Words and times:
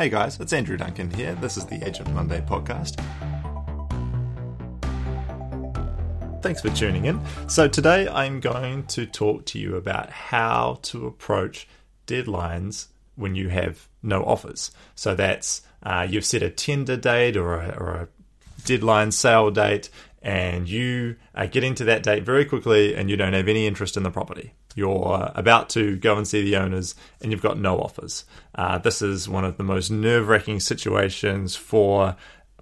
Hey 0.00 0.08
guys, 0.08 0.40
it's 0.40 0.54
Andrew 0.54 0.78
Duncan 0.78 1.10
here. 1.10 1.34
This 1.34 1.58
is 1.58 1.66
the 1.66 1.86
Agent 1.86 2.10
Monday 2.14 2.40
podcast. 2.40 2.96
Thanks 6.40 6.62
for 6.62 6.70
tuning 6.70 7.04
in. 7.04 7.20
So, 7.48 7.68
today 7.68 8.08
I'm 8.08 8.40
going 8.40 8.86
to 8.86 9.04
talk 9.04 9.44
to 9.44 9.58
you 9.58 9.76
about 9.76 10.08
how 10.08 10.78
to 10.84 11.06
approach 11.06 11.68
deadlines 12.06 12.86
when 13.16 13.34
you 13.34 13.50
have 13.50 13.88
no 14.02 14.24
offers. 14.24 14.70
So, 14.94 15.14
that's 15.14 15.60
uh, 15.82 16.06
you've 16.08 16.24
set 16.24 16.42
a 16.42 16.48
tender 16.48 16.96
date 16.96 17.36
or 17.36 17.60
a, 17.60 17.76
or 17.78 17.90
a 17.90 18.08
deadline 18.64 19.12
sale 19.12 19.50
date, 19.50 19.90
and 20.22 20.66
you 20.66 21.16
are 21.34 21.46
getting 21.46 21.74
to 21.74 21.84
that 21.84 22.02
date 22.02 22.24
very 22.24 22.46
quickly 22.46 22.94
and 22.94 23.10
you 23.10 23.18
don't 23.18 23.34
have 23.34 23.48
any 23.48 23.66
interest 23.66 23.98
in 23.98 24.02
the 24.02 24.10
property. 24.10 24.54
You're 24.74 25.30
about 25.34 25.68
to 25.70 25.96
go 25.96 26.16
and 26.16 26.26
see 26.26 26.42
the 26.42 26.56
owners 26.56 26.94
and 27.20 27.32
you've 27.32 27.42
got 27.42 27.58
no 27.58 27.78
offers. 27.80 28.24
Uh, 28.54 28.78
this 28.78 29.02
is 29.02 29.28
one 29.28 29.44
of 29.44 29.56
the 29.56 29.64
most 29.64 29.90
nerve 29.90 30.28
wracking 30.28 30.60
situations 30.60 31.56
for 31.56 32.16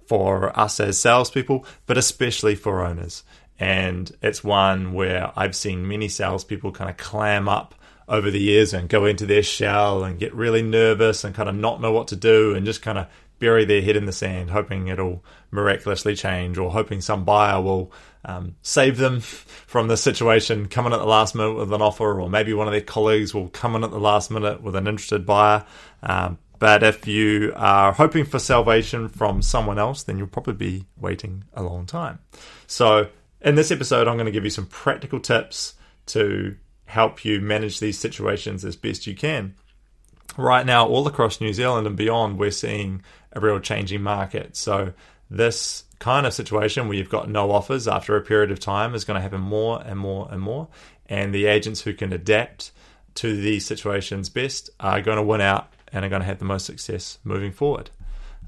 for 0.07 0.57
us 0.59 0.79
as 0.79 0.97
salespeople, 0.97 1.63
but 1.85 1.95
especially 1.97 2.55
for 2.55 2.83
owners. 2.83 3.23
And 3.59 4.11
it's 4.23 4.43
one 4.43 4.93
where 4.93 5.31
I've 5.35 5.55
seen 5.55 5.87
many 5.87 6.07
salespeople 6.07 6.71
kind 6.71 6.89
of 6.89 6.97
clam 6.97 7.47
up 7.47 7.75
over 8.07 8.31
the 8.31 8.39
years 8.39 8.73
and 8.73 8.89
go 8.89 9.05
into 9.05 9.27
their 9.27 9.43
shell 9.43 10.03
and 10.03 10.17
get 10.17 10.33
really 10.33 10.63
nervous 10.63 11.23
and 11.23 11.35
kind 11.35 11.47
of 11.47 11.55
not 11.55 11.79
know 11.79 11.91
what 11.91 12.07
to 12.07 12.15
do 12.15 12.55
and 12.55 12.65
just 12.65 12.81
kind 12.81 12.97
of 12.97 13.05
bury 13.37 13.65
their 13.65 13.81
head 13.81 13.95
in 13.95 14.05
the 14.05 14.11
sand, 14.11 14.49
hoping 14.49 14.87
it'll 14.87 15.23
miraculously 15.51 16.15
change 16.15 16.57
or 16.57 16.71
hoping 16.71 17.01
some 17.01 17.23
buyer 17.23 17.61
will 17.61 17.91
um, 18.25 18.55
save 18.61 18.97
them 18.97 19.19
from 19.21 19.87
the 19.87 19.97
situation, 19.97 20.67
come 20.67 20.85
in 20.87 20.93
at 20.93 20.99
the 20.99 21.05
last 21.05 21.35
minute 21.35 21.55
with 21.55 21.73
an 21.73 21.81
offer, 21.81 22.19
or 22.19 22.29
maybe 22.29 22.53
one 22.53 22.67
of 22.67 22.73
their 22.73 22.81
colleagues 22.81 23.33
will 23.33 23.49
come 23.49 23.75
in 23.75 23.83
at 23.83 23.91
the 23.91 23.99
last 23.99 24.31
minute 24.31 24.61
with 24.61 24.75
an 24.75 24.87
interested 24.87 25.25
buyer. 25.25 25.65
Um, 26.03 26.37
but 26.59 26.83
if 26.83 27.07
you 27.07 27.53
are 27.55 27.93
hoping 27.93 28.25
for 28.25 28.37
salvation 28.37 29.07
from 29.07 29.41
someone 29.41 29.79
else, 29.79 30.03
then 30.03 30.17
you'll 30.17 30.27
probably 30.27 30.53
be 30.53 30.85
waiting 30.97 31.45
a 31.53 31.63
long 31.63 31.85
time. 31.85 32.19
So, 32.67 33.07
in 33.41 33.55
this 33.55 33.71
episode, 33.71 34.07
I'm 34.07 34.15
going 34.15 34.25
to 34.25 34.31
give 34.33 34.43
you 34.43 34.49
some 34.49 34.65
practical 34.65 35.21
tips 35.21 35.75
to 36.07 36.57
help 36.85 37.23
you 37.23 37.39
manage 37.39 37.79
these 37.79 37.97
situations 37.97 38.65
as 38.65 38.75
best 38.75 39.07
you 39.07 39.15
can. 39.15 39.55
Right 40.37 40.65
now, 40.65 40.85
all 40.85 41.07
across 41.07 41.39
New 41.39 41.53
Zealand 41.53 41.87
and 41.87 41.95
beyond, 41.95 42.37
we're 42.37 42.51
seeing 42.51 43.03
a 43.31 43.39
real 43.39 43.61
changing 43.61 44.01
market. 44.01 44.57
So, 44.57 44.93
this 45.29 45.83
kind 45.99 46.25
of 46.25 46.33
situation 46.33 46.87
where 46.87 46.97
you've 46.97 47.09
got 47.09 47.29
no 47.29 47.51
offers 47.51 47.87
after 47.87 48.15
a 48.15 48.21
period 48.21 48.51
of 48.51 48.59
time 48.59 48.95
is 48.95 49.05
going 49.05 49.15
to 49.15 49.21
happen 49.21 49.41
more 49.41 49.81
and 49.85 49.99
more 49.99 50.27
and 50.31 50.41
more. 50.41 50.67
And 51.07 51.33
the 51.33 51.45
agents 51.45 51.81
who 51.81 51.93
can 51.93 52.13
adapt 52.13 52.71
to 53.15 53.35
these 53.35 53.65
situations 53.65 54.29
best 54.29 54.69
are 54.79 55.01
going 55.01 55.17
to 55.17 55.23
win 55.23 55.41
out 55.41 55.73
and 55.91 56.05
are 56.05 56.09
going 56.09 56.21
to 56.21 56.25
have 56.25 56.39
the 56.39 56.45
most 56.45 56.65
success 56.65 57.19
moving 57.23 57.51
forward. 57.51 57.89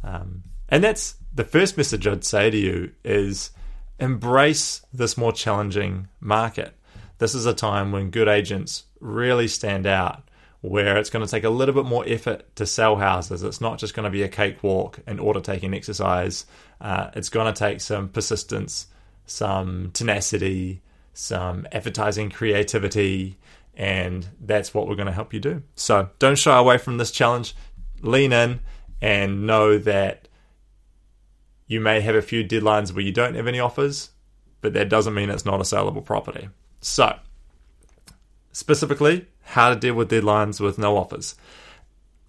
Um, 0.03 0.43
and 0.69 0.83
that's 0.83 1.15
the 1.33 1.43
first 1.43 1.77
message 1.77 2.07
I'd 2.07 2.23
say 2.23 2.49
to 2.49 2.57
you 2.57 2.91
is 3.03 3.51
embrace 3.99 4.81
this 4.93 5.17
more 5.17 5.33
challenging 5.33 6.07
market. 6.19 6.75
This 7.17 7.35
is 7.35 7.45
a 7.45 7.53
time 7.53 7.91
when 7.91 8.09
good 8.09 8.27
agents 8.27 8.85
really 8.99 9.47
stand 9.47 9.85
out 9.85 10.23
where 10.61 10.97
it's 10.97 11.09
going 11.09 11.25
to 11.25 11.29
take 11.29 11.43
a 11.43 11.49
little 11.49 11.73
bit 11.73 11.85
more 11.85 12.03
effort 12.07 12.55
to 12.55 12.65
sell 12.65 12.95
houses. 12.95 13.43
It's 13.43 13.61
not 13.61 13.79
just 13.79 13.95
going 13.95 14.03
to 14.03 14.11
be 14.11 14.23
a 14.23 14.29
cakewalk 14.29 14.99
and 15.07 15.19
order 15.19 15.41
taking 15.41 15.73
exercise. 15.73 16.45
Uh, 16.79 17.09
it's 17.15 17.29
going 17.29 17.51
to 17.51 17.57
take 17.57 17.81
some 17.81 18.09
persistence, 18.09 18.87
some 19.25 19.89
tenacity, 19.91 20.81
some 21.13 21.67
advertising 21.71 22.29
creativity, 22.29 23.37
and 23.75 24.27
that's 24.39 24.73
what 24.73 24.87
we're 24.87 24.95
going 24.95 25.07
to 25.07 25.11
help 25.11 25.33
you 25.33 25.39
do. 25.39 25.63
So 25.75 26.09
don't 26.19 26.37
shy 26.37 26.57
away 26.57 26.77
from 26.77 26.97
this 26.97 27.11
challenge. 27.11 27.55
Lean 28.01 28.31
in 28.31 28.59
and 29.01 29.47
know 29.47 29.77
that 29.79 30.27
you 31.65 31.79
may 31.79 32.01
have 32.01 32.15
a 32.15 32.21
few 32.21 32.43
deadlines 32.43 32.93
where 32.93 33.03
you 33.03 33.11
don't 33.11 33.35
have 33.35 33.47
any 33.47 33.59
offers, 33.59 34.11
but 34.61 34.73
that 34.73 34.89
doesn't 34.89 35.13
mean 35.13 35.29
it's 35.29 35.45
not 35.45 35.61
a 35.61 35.65
saleable 35.65 36.01
property. 36.01 36.49
So, 36.81 37.17
specifically, 38.51 39.27
how 39.43 39.69
to 39.69 39.75
deal 39.75 39.93
with 39.93 40.09
deadlines 40.09 40.59
with 40.59 40.77
no 40.77 40.97
offers. 40.97 41.35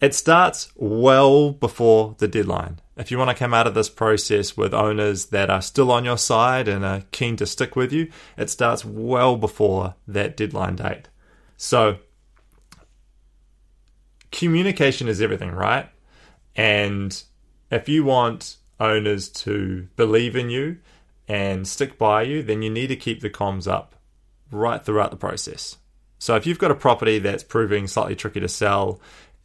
It 0.00 0.14
starts 0.14 0.72
well 0.74 1.52
before 1.52 2.16
the 2.18 2.26
deadline. 2.26 2.80
If 2.96 3.10
you 3.10 3.18
want 3.18 3.30
to 3.30 3.36
come 3.36 3.54
out 3.54 3.68
of 3.68 3.74
this 3.74 3.88
process 3.88 4.56
with 4.56 4.74
owners 4.74 5.26
that 5.26 5.48
are 5.48 5.62
still 5.62 5.92
on 5.92 6.04
your 6.04 6.18
side 6.18 6.66
and 6.66 6.84
are 6.84 7.04
keen 7.12 7.36
to 7.36 7.46
stick 7.46 7.76
with 7.76 7.92
you, 7.92 8.10
it 8.36 8.50
starts 8.50 8.84
well 8.84 9.36
before 9.36 9.94
that 10.08 10.36
deadline 10.36 10.76
date. 10.76 11.08
So, 11.56 11.98
communication 14.32 15.06
is 15.06 15.22
everything, 15.22 15.52
right? 15.52 15.88
And 16.56 17.22
if 17.70 17.88
you 17.88 18.04
want 18.04 18.56
owners 18.80 19.28
to 19.28 19.88
believe 19.94 20.34
in 20.34 20.50
you 20.50 20.78
and 21.28 21.66
stick 21.66 21.96
by 21.96 22.22
you, 22.22 22.42
then 22.42 22.62
you 22.62 22.70
need 22.70 22.88
to 22.88 22.96
keep 22.96 23.20
the 23.20 23.30
comms 23.30 23.70
up 23.70 23.94
right 24.50 24.84
throughout 24.84 25.12
the 25.12 25.16
process. 25.16 25.76
So 26.22 26.36
if 26.36 26.46
you've 26.46 26.60
got 26.60 26.70
a 26.70 26.76
property 26.76 27.18
that's 27.18 27.42
proving 27.42 27.88
slightly 27.88 28.14
tricky 28.14 28.38
to 28.38 28.48
sell 28.48 29.00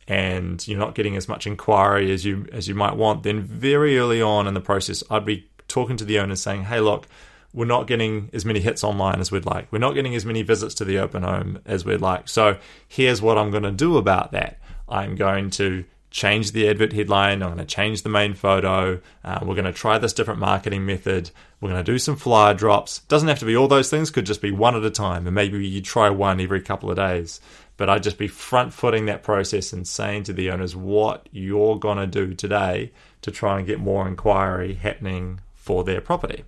and 0.07 0.65
you're 0.67 0.77
not 0.77 0.93
getting 0.93 1.17
as 1.17 1.27
much 1.27 1.47
inquiry 1.47 2.11
as 2.11 2.23
you 2.23 2.45
as 2.51 2.67
you 2.67 2.75
might 2.75 2.95
want, 2.95 3.23
then 3.23 3.41
very 3.41 3.97
early 3.97 4.21
on 4.21 4.45
in 4.45 4.53
the 4.53 4.61
process, 4.61 5.03
I'd 5.09 5.25
be 5.25 5.49
talking 5.67 5.97
to 5.97 6.05
the 6.05 6.19
owner 6.19 6.35
saying, 6.35 6.65
"Hey, 6.65 6.79
look, 6.79 7.07
we're 7.51 7.65
not 7.65 7.87
getting 7.87 8.29
as 8.31 8.45
many 8.45 8.59
hits 8.59 8.83
online 8.83 9.19
as 9.19 9.31
we'd 9.31 9.43
like. 9.43 9.71
We're 9.71 9.79
not 9.79 9.95
getting 9.95 10.13
as 10.13 10.23
many 10.23 10.43
visits 10.43 10.75
to 10.75 10.85
the 10.85 10.99
open 10.99 11.23
home 11.23 11.57
as 11.65 11.83
we'd 11.83 11.99
like. 11.99 12.29
So 12.29 12.59
here's 12.87 13.23
what 13.23 13.39
I'm 13.39 13.49
going 13.49 13.63
to 13.63 13.71
do 13.71 13.97
about 13.97 14.31
that. 14.33 14.59
I'm 14.87 15.15
going 15.15 15.49
to 15.49 15.83
change 16.09 16.51
the 16.51 16.67
advert 16.69 16.93
headline. 16.93 17.41
I'm 17.43 17.49
going 17.49 17.57
to 17.57 17.65
change 17.65 18.01
the 18.01 18.09
main 18.09 18.33
photo. 18.33 19.01
Uh, 19.23 19.39
we're 19.41 19.55
going 19.55 19.65
to 19.65 19.73
try 19.73 19.97
this 19.97 20.13
different 20.13 20.39
marketing 20.39 20.85
method. 20.85 21.31
We're 21.59 21.69
going 21.69 21.83
to 21.83 21.91
do 21.91 21.99
some 21.99 22.15
flyer 22.15 22.53
drops. 22.53 22.99
Doesn't 23.01 23.27
have 23.27 23.39
to 23.39 23.45
be 23.45 23.55
all 23.55 23.67
those 23.67 23.89
things, 23.89 24.09
could 24.09 24.25
just 24.25 24.41
be 24.41 24.51
one 24.51 24.75
at 24.75 24.83
a 24.83 24.91
time. 24.91 25.27
And 25.27 25.35
maybe 25.35 25.65
you 25.67 25.81
try 25.81 26.09
one 26.09 26.39
every 26.39 26.61
couple 26.61 26.89
of 26.89 26.95
days. 26.95 27.41
But 27.75 27.89
I'd 27.89 28.03
just 28.03 28.17
be 28.17 28.27
front 28.27 28.73
footing 28.73 29.05
that 29.05 29.21
process 29.21 29.71
and 29.71 29.87
saying 29.87 30.23
to 30.23 30.33
the 30.33 30.49
owners 30.49 30.75
what 30.75 31.29
you're 31.31 31.77
going 31.77 31.97
to 31.97 32.07
do 32.07 32.33
today 32.33 32.91
to 33.21 33.31
try 33.31 33.57
and 33.57 33.67
get 33.67 33.79
more 33.79 34.07
inquiry 34.07 34.73
happening 34.73 35.41
for 35.53 35.83
their 35.83 36.01
property. 36.01 36.43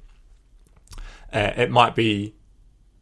Uh, 1.32 1.52
it 1.56 1.70
might 1.70 1.96
be 1.96 2.34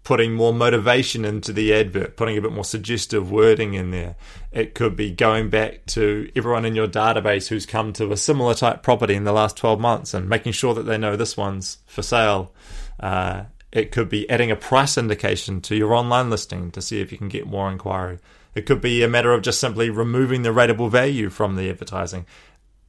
putting 0.07 0.33
more 0.33 0.53
motivation 0.53 1.25
into 1.25 1.51
the 1.51 1.73
advert, 1.73 2.15
putting 2.15 2.37
a 2.37 2.41
bit 2.41 2.53
more 2.53 2.63
suggestive 2.63 3.29
wording 3.29 3.73
in 3.73 3.91
there. 3.91 4.15
It 4.53 4.73
could 4.73 4.95
be 4.95 5.11
going 5.11 5.49
back 5.49 5.85
to 5.87 6.31
everyone 6.33 6.63
in 6.63 6.75
your 6.75 6.87
database 6.87 7.49
who's 7.49 7.65
come 7.65 7.91
to 7.91 8.13
a 8.13 8.15
similar 8.15 8.53
type 8.53 8.83
property 8.83 9.15
in 9.15 9.25
the 9.25 9.33
last 9.33 9.57
12 9.57 9.81
months 9.81 10.13
and 10.13 10.29
making 10.29 10.53
sure 10.53 10.73
that 10.75 10.83
they 10.83 10.97
know 10.97 11.17
this 11.17 11.35
one's 11.35 11.79
for 11.87 12.03
sale. 12.03 12.53
Uh, 12.97 13.43
it 13.73 13.91
could 13.91 14.07
be 14.07 14.29
adding 14.29 14.49
a 14.49 14.55
price 14.55 14.97
indication 14.97 15.59
to 15.59 15.75
your 15.75 15.93
online 15.93 16.29
listing 16.29 16.71
to 16.71 16.81
see 16.81 17.01
if 17.01 17.11
you 17.11 17.17
can 17.17 17.27
get 17.27 17.45
more 17.45 17.69
inquiry. 17.69 18.19
It 18.55 18.65
could 18.65 18.79
be 18.79 19.03
a 19.03 19.09
matter 19.09 19.33
of 19.33 19.41
just 19.41 19.59
simply 19.59 19.89
removing 19.89 20.43
the 20.43 20.53
rateable 20.53 20.89
value 20.89 21.29
from 21.29 21.57
the 21.57 21.69
advertising. 21.69 22.25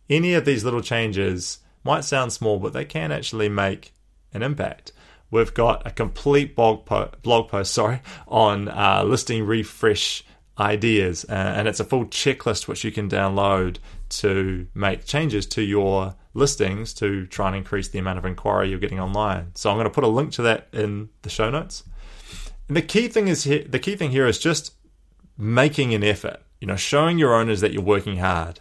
Any 0.08 0.34
of 0.34 0.44
these 0.44 0.62
little 0.62 0.82
changes 0.82 1.58
might 1.82 2.04
sound 2.04 2.32
small, 2.32 2.60
but 2.60 2.74
they 2.74 2.84
can 2.84 3.10
actually 3.10 3.48
make 3.48 3.92
an 4.32 4.44
impact 4.44 4.92
we've 5.30 5.54
got 5.54 5.86
a 5.86 5.90
complete 5.90 6.56
blog, 6.56 6.84
po- 6.84 7.10
blog 7.22 7.48
post 7.48 7.72
sorry, 7.72 8.00
on 8.26 8.68
uh, 8.68 9.02
listing 9.04 9.44
refresh 9.44 10.24
ideas. 10.58 11.24
Uh, 11.28 11.32
and 11.32 11.68
it's 11.68 11.80
a 11.80 11.84
full 11.84 12.06
checklist 12.06 12.68
which 12.68 12.84
you 12.84 12.90
can 12.90 13.08
download 13.08 13.76
to 14.08 14.66
make 14.74 15.04
changes 15.04 15.46
to 15.46 15.62
your 15.62 16.14
listings 16.34 16.94
to 16.94 17.26
try 17.26 17.48
and 17.48 17.56
increase 17.56 17.88
the 17.88 17.98
amount 17.98 18.18
of 18.18 18.24
inquiry 18.24 18.70
you're 18.70 18.78
getting 18.78 19.00
online. 19.00 19.52
So 19.54 19.70
I'm 19.70 19.76
going 19.76 19.84
to 19.84 19.90
put 19.90 20.04
a 20.04 20.08
link 20.08 20.32
to 20.32 20.42
that 20.42 20.68
in 20.72 21.10
the 21.22 21.30
show 21.30 21.50
notes. 21.50 21.84
And 22.68 22.76
the 22.76 22.82
key 22.82 23.08
thing 23.08 23.28
is 23.28 23.44
here, 23.44 23.64
the 23.64 23.78
key 23.78 23.96
thing 23.96 24.10
here 24.10 24.26
is 24.26 24.38
just 24.38 24.74
making 25.36 25.94
an 25.94 26.04
effort. 26.04 26.42
You 26.60 26.66
know, 26.66 26.76
showing 26.76 27.18
your 27.18 27.34
owners 27.34 27.60
that 27.60 27.72
you're 27.72 27.82
working 27.82 28.18
hard. 28.18 28.60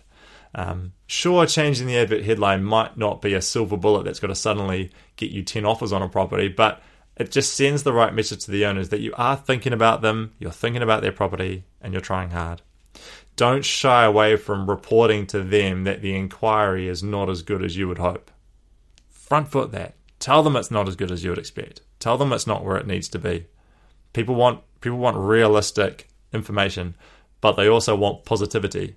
Um, 0.57 0.94
sure, 1.06 1.45
changing 1.45 1.85
the 1.85 1.97
advert 1.97 2.23
headline 2.23 2.64
might 2.64 2.97
not 2.97 3.22
be 3.22 3.35
a 3.35 3.41
silver 3.43 3.78
bullet 3.78 4.05
that's 4.05 4.20
going 4.20 4.29
to 4.29 4.35
suddenly 4.35 4.91
get 5.16 5.29
you 5.29 5.43
10 5.43 5.66
offers 5.66 5.93
on 5.93 6.02
a 6.02 6.09
property, 6.09 6.47
but 6.47 6.82
it 7.16 7.32
just 7.32 7.53
sends 7.53 7.84
the 7.84 7.93
right 7.93 8.14
message 8.14 8.46
to 8.46 8.52
the 8.52 8.66
owners 8.66 8.90
that 8.90 8.99
you 8.99 9.14
are 9.17 9.37
thinking 9.37 9.72
about 9.72 10.02
them, 10.02 10.34
you're 10.40 10.52
thinking 10.52 10.82
about 10.82 11.03
their 11.03 11.11
property, 11.11 11.64
and 11.79 11.93
you're 11.93 12.02
trying 12.02 12.32
hard. 12.32 12.64
Don't 13.35 13.64
shy 13.64 14.03
away 14.03 14.35
from 14.35 14.67
reporting 14.67 15.28
to 15.28 15.43
them 15.43 15.84
that 15.84 16.02
the 16.02 16.16
inquiry 16.16 16.87
is 16.87 17.03
not 17.03 17.29
as 17.29 17.43
good 17.43 17.64
as 17.64 17.78
you 17.78 17.87
would 17.87 17.99
hope. 17.99 18.32
Front 19.11 19.49
foot 19.49 19.72
that. 19.73 19.93
Tell 20.17 20.41
them 20.41 20.55
it's 20.55 20.72
not 20.72 20.87
as 20.87 20.96
good 20.96 21.11
as 21.11 21.23
you 21.23 21.29
would 21.29 21.37
expect. 21.37 21.82
Tell 21.99 22.17
them 22.17 22.34
it's 22.34 22.47
not 22.47 22.66
where 22.66 22.78
it 22.78 22.87
needs 22.87 23.08
to 23.09 23.20
be. 23.20 23.46
People 24.14 24.34
want 24.34 24.61
people 24.82 24.97
want 24.97 25.17
realistic 25.17 26.09
information, 26.34 26.96
but 27.41 27.52
they 27.53 27.67
also 27.67 27.96
want 27.96 28.26
positivity. 28.26 28.96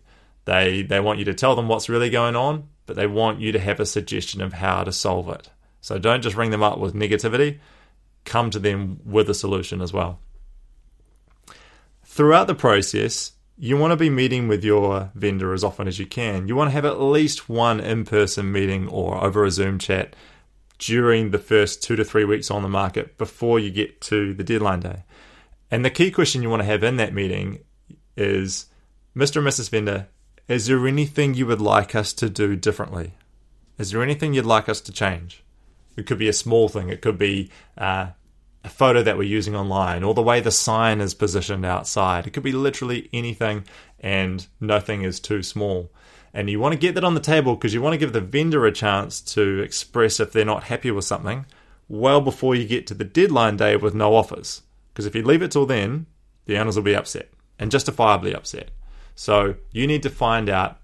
They 0.50 0.82
they 0.82 0.99
want 0.99 1.20
you 1.20 1.25
to 1.26 1.35
tell 1.35 1.55
them 1.55 1.69
what's 1.69 1.88
really 1.88 2.11
going 2.11 2.35
on, 2.35 2.70
but 2.85 2.97
they 2.97 3.06
want 3.06 3.38
you 3.38 3.52
to 3.52 3.61
have 3.61 3.79
a 3.79 3.87
suggestion 3.87 4.41
of 4.41 4.52
how 4.52 4.82
to 4.82 4.91
solve 4.91 5.29
it. 5.29 5.49
So 5.81 5.97
don't 5.97 6.23
just 6.23 6.35
ring 6.35 6.50
them 6.50 6.64
up 6.64 6.81
with 6.81 6.93
negativity, 6.93 7.61
come 8.25 8.50
to 8.50 8.58
them 8.58 8.99
with 9.05 9.31
a 9.31 9.35
solution 9.35 9.81
as 9.81 9.93
well. 9.93 10.19
Throughout 12.02 12.49
the 12.49 12.56
process, 12.56 13.31
you 13.56 13.76
want 13.76 13.93
to 13.93 13.97
be 13.97 14.11
meeting 14.11 14.49
with 14.49 14.64
your 14.64 15.12
vendor 15.14 15.52
as 15.52 15.62
often 15.62 15.87
as 15.87 16.00
you 16.00 16.06
can. 16.06 16.49
You 16.49 16.56
want 16.56 16.67
to 16.67 16.73
have 16.73 16.85
at 16.85 17.00
least 17.00 17.49
one 17.49 17.79
in 17.79 18.05
person 18.05 18.50
meeting 18.50 18.88
or 18.88 19.23
over 19.23 19.44
a 19.44 19.52
Zoom 19.52 19.79
chat 19.79 20.17
during 20.79 21.31
the 21.31 21.38
first 21.38 21.81
two 21.81 21.94
to 21.94 22.05
three 22.05 22.25
weeks 22.25 22.50
on 22.50 22.62
the 22.62 22.69
market 22.69 23.17
before 23.19 23.61
you 23.61 23.70
get 23.70 24.00
to 24.00 24.35
the 24.35 24.43
deadline 24.43 24.81
day. 24.81 25.05
And 25.70 25.85
the 25.85 25.91
key 25.91 26.11
question 26.11 26.43
you 26.43 26.50
want 26.50 26.62
to 26.62 26.67
have 26.67 26.82
in 26.82 26.97
that 26.97 27.14
meeting 27.14 27.61
is 28.17 28.67
Mr. 29.14 29.37
and 29.37 29.47
Mrs. 29.47 29.70
Vendor, 29.70 30.08
is 30.50 30.67
there 30.67 30.88
anything 30.88 31.35
you 31.35 31.47
would 31.47 31.61
like 31.61 31.94
us 31.94 32.12
to 32.12 32.29
do 32.29 32.56
differently? 32.56 33.12
Is 33.79 33.93
there 33.93 34.02
anything 34.02 34.35
you'd 34.35 34.44
like 34.44 34.69
us 34.69 34.81
to 34.81 34.93
change? 34.93 35.44
It 35.97 36.06
could 36.06 36.19
be 36.19 36.29
a 36.29 36.32
small 36.32 36.69
thing, 36.69 36.88
it 36.88 37.00
could 37.00 37.19
be 37.19 37.50
uh, 37.79 38.08
a 38.64 38.69
photo 38.69 39.00
that 39.02 39.17
we're 39.17 39.23
using 39.23 39.55
online 39.55 40.02
or 40.02 40.12
the 40.12 40.23
way 40.23 40.41
the 40.41 40.50
sign 40.50 41.00
is 41.00 41.14
positioned 41.14 41.64
outside. 41.64 42.26
It 42.26 42.31
could 42.31 42.43
be 42.43 42.52
literally 42.52 43.08
anything, 43.12 43.64
and 44.00 44.44
nothing 44.61 45.02
is 45.02 45.20
too 45.20 45.44
small. 45.44 45.91
And 46.35 46.50
you 46.50 46.58
want 46.58 46.73
to 46.73 46.79
get 46.79 46.97
that 46.97 47.05
on 47.05 47.14
the 47.14 47.20
table 47.20 47.55
because 47.55 47.73
you 47.73 47.81
want 47.81 47.94
to 47.94 47.99
give 47.99 48.12
the 48.12 48.20
vendor 48.20 48.67
a 48.67 48.73
chance 48.73 49.20
to 49.35 49.61
express 49.61 50.19
if 50.19 50.32
they're 50.32 50.44
not 50.44 50.64
happy 50.64 50.91
with 50.91 51.05
something 51.05 51.47
well 51.88 52.20
before 52.20 52.56
you 52.56 52.67
get 52.67 52.88
to 52.88 52.94
the 52.94 53.05
deadline 53.05 53.56
day 53.56 53.76
with 53.76 53.94
no 53.94 54.17
offers. 54.17 54.62
Because 54.93 55.06
if 55.06 55.14
you 55.14 55.23
leave 55.23 55.43
it 55.43 55.52
till 55.52 55.67
then, 55.67 56.06
the 56.47 56.58
owners 56.58 56.75
will 56.75 56.82
be 56.82 56.94
upset 56.94 57.31
and 57.58 57.70
justifiably 57.70 58.35
upset. 58.35 58.70
So 59.15 59.57
you 59.73 59.87
need 59.87 60.03
to 60.03 60.11
find 60.11 60.49
out 60.49 60.79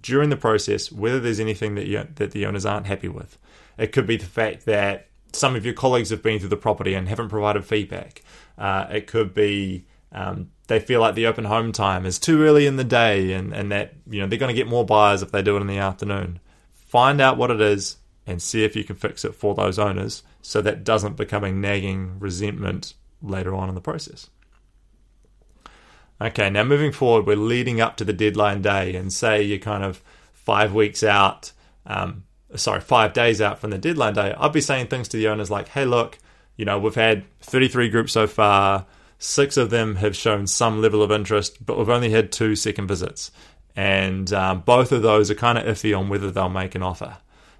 during 0.00 0.30
the 0.30 0.36
process 0.36 0.92
whether 0.92 1.20
there's 1.20 1.40
anything 1.40 1.74
that 1.76 1.86
you, 1.86 2.06
that 2.16 2.32
the 2.32 2.46
owners 2.46 2.66
aren't 2.66 2.86
happy 2.86 3.08
with. 3.08 3.38
It 3.78 3.92
could 3.92 4.06
be 4.06 4.16
the 4.16 4.26
fact 4.26 4.66
that 4.66 5.08
some 5.32 5.54
of 5.54 5.64
your 5.64 5.74
colleagues 5.74 6.10
have 6.10 6.22
been 6.22 6.38
through 6.38 6.48
the 6.48 6.56
property 6.56 6.94
and 6.94 7.08
haven't 7.08 7.28
provided 7.28 7.64
feedback. 7.64 8.22
Uh, 8.58 8.86
it 8.90 9.06
could 9.06 9.34
be 9.34 9.86
um, 10.12 10.50
they 10.66 10.80
feel 10.80 11.00
like 11.00 11.14
the 11.14 11.26
open 11.26 11.44
home 11.44 11.72
time 11.72 12.06
is 12.06 12.18
too 12.18 12.42
early 12.42 12.66
in 12.66 12.76
the 12.76 12.84
day 12.84 13.32
and, 13.32 13.52
and 13.52 13.70
that 13.70 13.94
you 14.08 14.20
know 14.20 14.26
they're 14.26 14.38
going 14.38 14.54
to 14.54 14.58
get 14.58 14.68
more 14.68 14.84
buyers 14.84 15.22
if 15.22 15.30
they 15.30 15.42
do 15.42 15.56
it 15.56 15.60
in 15.60 15.66
the 15.66 15.78
afternoon. 15.78 16.40
Find 16.72 17.20
out 17.20 17.36
what 17.36 17.50
it 17.50 17.60
is 17.60 17.98
and 18.26 18.40
see 18.40 18.64
if 18.64 18.74
you 18.74 18.84
can 18.84 18.96
fix 18.96 19.24
it 19.24 19.34
for 19.34 19.54
those 19.54 19.78
owners 19.78 20.22
so 20.42 20.60
that 20.62 20.84
doesn't 20.84 21.16
become 21.16 21.44
a 21.44 21.52
nagging 21.52 22.18
resentment 22.18 22.94
later 23.22 23.54
on 23.54 23.68
in 23.68 23.74
the 23.74 23.80
process. 23.80 24.30
Okay, 26.20 26.48
now 26.48 26.64
moving 26.64 26.92
forward, 26.92 27.26
we're 27.26 27.36
leading 27.36 27.80
up 27.80 27.96
to 27.98 28.04
the 28.04 28.12
deadline 28.12 28.62
day, 28.62 28.94
and 28.96 29.12
say 29.12 29.42
you're 29.42 29.58
kind 29.58 29.84
of 29.84 30.02
five 30.32 30.72
weeks 30.72 31.02
out, 31.02 31.52
um, 31.84 32.24
sorry, 32.54 32.80
five 32.80 33.12
days 33.12 33.40
out 33.40 33.58
from 33.58 33.70
the 33.70 33.78
deadline 33.78 34.14
day. 34.14 34.34
I'd 34.38 34.52
be 34.52 34.60
saying 34.62 34.86
things 34.86 35.08
to 35.08 35.18
the 35.18 35.28
owners 35.28 35.50
like, 35.50 35.68
hey, 35.68 35.84
look, 35.84 36.18
you 36.56 36.64
know, 36.64 36.78
we've 36.78 36.94
had 36.94 37.24
33 37.40 37.90
groups 37.90 38.12
so 38.12 38.26
far. 38.26 38.86
Six 39.18 39.56
of 39.56 39.70
them 39.70 39.96
have 39.96 40.16
shown 40.16 40.46
some 40.46 40.80
level 40.80 41.02
of 41.02 41.12
interest, 41.12 41.64
but 41.64 41.76
we've 41.76 41.90
only 41.90 42.10
had 42.10 42.32
two 42.32 42.56
second 42.56 42.86
visits. 42.86 43.30
And 43.74 44.32
um, 44.32 44.60
both 44.60 44.92
of 44.92 45.02
those 45.02 45.30
are 45.30 45.34
kind 45.34 45.58
of 45.58 45.64
iffy 45.64 45.98
on 45.98 46.08
whether 46.08 46.30
they'll 46.30 46.48
make 46.48 46.74
an 46.74 46.82
offer. 46.82 47.18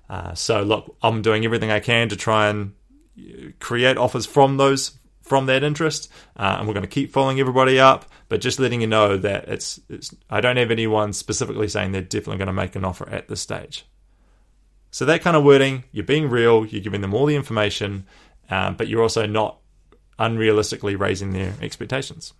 Uh, 0.09 0.35
so, 0.35 0.63
look, 0.63 0.97
I'm 1.03 1.21
doing 1.21 1.45
everything 1.45 1.71
I 1.71 1.81
can 1.81 2.09
to 2.09 2.17
try 2.17 2.49
and 2.49 2.73
create 3.59 3.99
offers 3.99 4.25
from 4.25 4.57
those 4.57 4.93
from 5.23 5.47
that 5.47 5.65
interest, 5.65 6.11
uh, 6.37 6.57
and 6.59 6.69
we're 6.69 6.75
going 6.75 6.85
to 6.85 6.89
keep 6.89 7.13
following 7.13 7.41
everybody 7.41 7.81
up. 7.81 8.07
But 8.29 8.41
just 8.41 8.59
letting 8.59 8.81
you 8.81 8.87
know 8.87 9.17
that 9.17 9.49
it's, 9.49 9.81
it's 9.89 10.15
I 10.29 10.41
don't 10.41 10.57
have 10.57 10.71
anyone 10.71 11.13
specifically 11.13 11.69
saying 11.69 11.93
they're 11.93 12.03
definitely 12.03 12.39
going 12.39 12.47
to 12.47 12.53
make 12.53 12.75
an 12.75 12.85
offer 12.85 13.09
at 13.09 13.29
this 13.29 13.41
stage. 13.41 13.87
So 14.91 15.05
that 15.05 15.23
kind 15.23 15.37
of 15.37 15.45
wording, 15.45 15.85
you're 15.93 16.05
being 16.05 16.29
real, 16.29 16.67
you're 16.67 16.83
giving 16.83 17.03
them 17.03 17.15
all 17.15 17.27
the 17.27 17.37
information, 17.37 18.07
um, 18.51 18.77
but 18.77 18.89
you're 18.89 19.03
also 19.03 19.27
not 19.27 19.59
unrealistically 20.19 20.99
raising 20.99 21.33
their 21.33 21.55
expectations. 21.61 22.33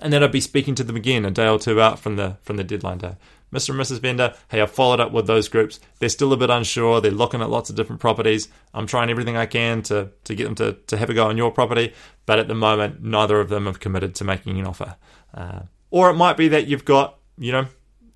And 0.00 0.12
then 0.12 0.22
I'd 0.22 0.32
be 0.32 0.40
speaking 0.40 0.74
to 0.76 0.84
them 0.84 0.96
again 0.96 1.24
a 1.24 1.30
day 1.30 1.48
or 1.48 1.58
two 1.58 1.80
out 1.80 1.98
from 1.98 2.16
the 2.16 2.38
from 2.42 2.56
the 2.56 2.64
deadline 2.64 2.98
day. 2.98 3.16
Mr. 3.52 3.70
and 3.70 3.80
Mrs. 3.80 4.00
Vendor, 4.00 4.34
hey, 4.48 4.60
I've 4.60 4.70
followed 4.70 5.00
up 5.00 5.12
with 5.12 5.26
those 5.26 5.48
groups. 5.48 5.80
They're 5.98 6.08
still 6.08 6.32
a 6.32 6.36
bit 6.36 6.50
unsure. 6.50 7.00
They're 7.00 7.10
looking 7.10 7.42
at 7.42 7.50
lots 7.50 7.70
of 7.70 7.76
different 7.76 8.00
properties. 8.00 8.48
I'm 8.72 8.86
trying 8.86 9.10
everything 9.10 9.36
I 9.36 9.46
can 9.46 9.82
to, 9.82 10.10
to 10.24 10.34
get 10.34 10.44
them 10.44 10.54
to, 10.56 10.74
to 10.86 10.96
have 10.96 11.10
a 11.10 11.14
go 11.14 11.28
on 11.28 11.36
your 11.36 11.50
property, 11.50 11.92
but 12.26 12.38
at 12.38 12.48
the 12.48 12.54
moment, 12.54 13.02
neither 13.02 13.40
of 13.40 13.48
them 13.48 13.66
have 13.66 13.80
committed 13.80 14.14
to 14.16 14.24
making 14.24 14.58
an 14.58 14.66
offer. 14.66 14.96
Uh, 15.34 15.62
or 15.90 16.10
it 16.10 16.14
might 16.14 16.36
be 16.36 16.48
that 16.48 16.66
you've 16.66 16.84
got, 16.84 17.18
you 17.36 17.52
know, 17.52 17.66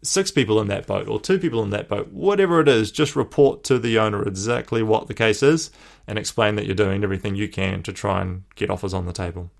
six 0.05 0.31
people 0.31 0.61
in 0.61 0.69
that 0.69 0.87
boat 0.87 1.09
or 1.09 1.19
two 1.19 1.39
people 1.39 1.63
in 1.63 1.71
that 1.71 1.89
boat, 1.89 2.13
whatever 2.13 2.61
it 2.61 2.69
is, 2.69 2.93
just 2.93 3.17
report 3.17 3.65
to 3.65 3.79
the 3.79 3.99
owner 3.99 4.23
exactly 4.23 4.83
what 4.83 5.09
the 5.09 5.15
case 5.15 5.43
is 5.43 5.71
and 6.07 6.19
explain 6.19 6.55
that 6.57 6.67
you're 6.67 6.75
doing 6.75 7.03
everything 7.03 7.35
you 7.35 7.49
can 7.49 7.83
to 7.83 7.93
try 7.93 8.21
and 8.21 8.45
get 8.55 8.71
offers 8.71 8.95
on 8.95 9.07
the 9.07 9.13
table. 9.13 9.51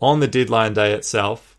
On 0.00 0.20
the 0.20 0.28
deadline 0.28 0.72
day 0.72 0.92
itself, 0.94 1.49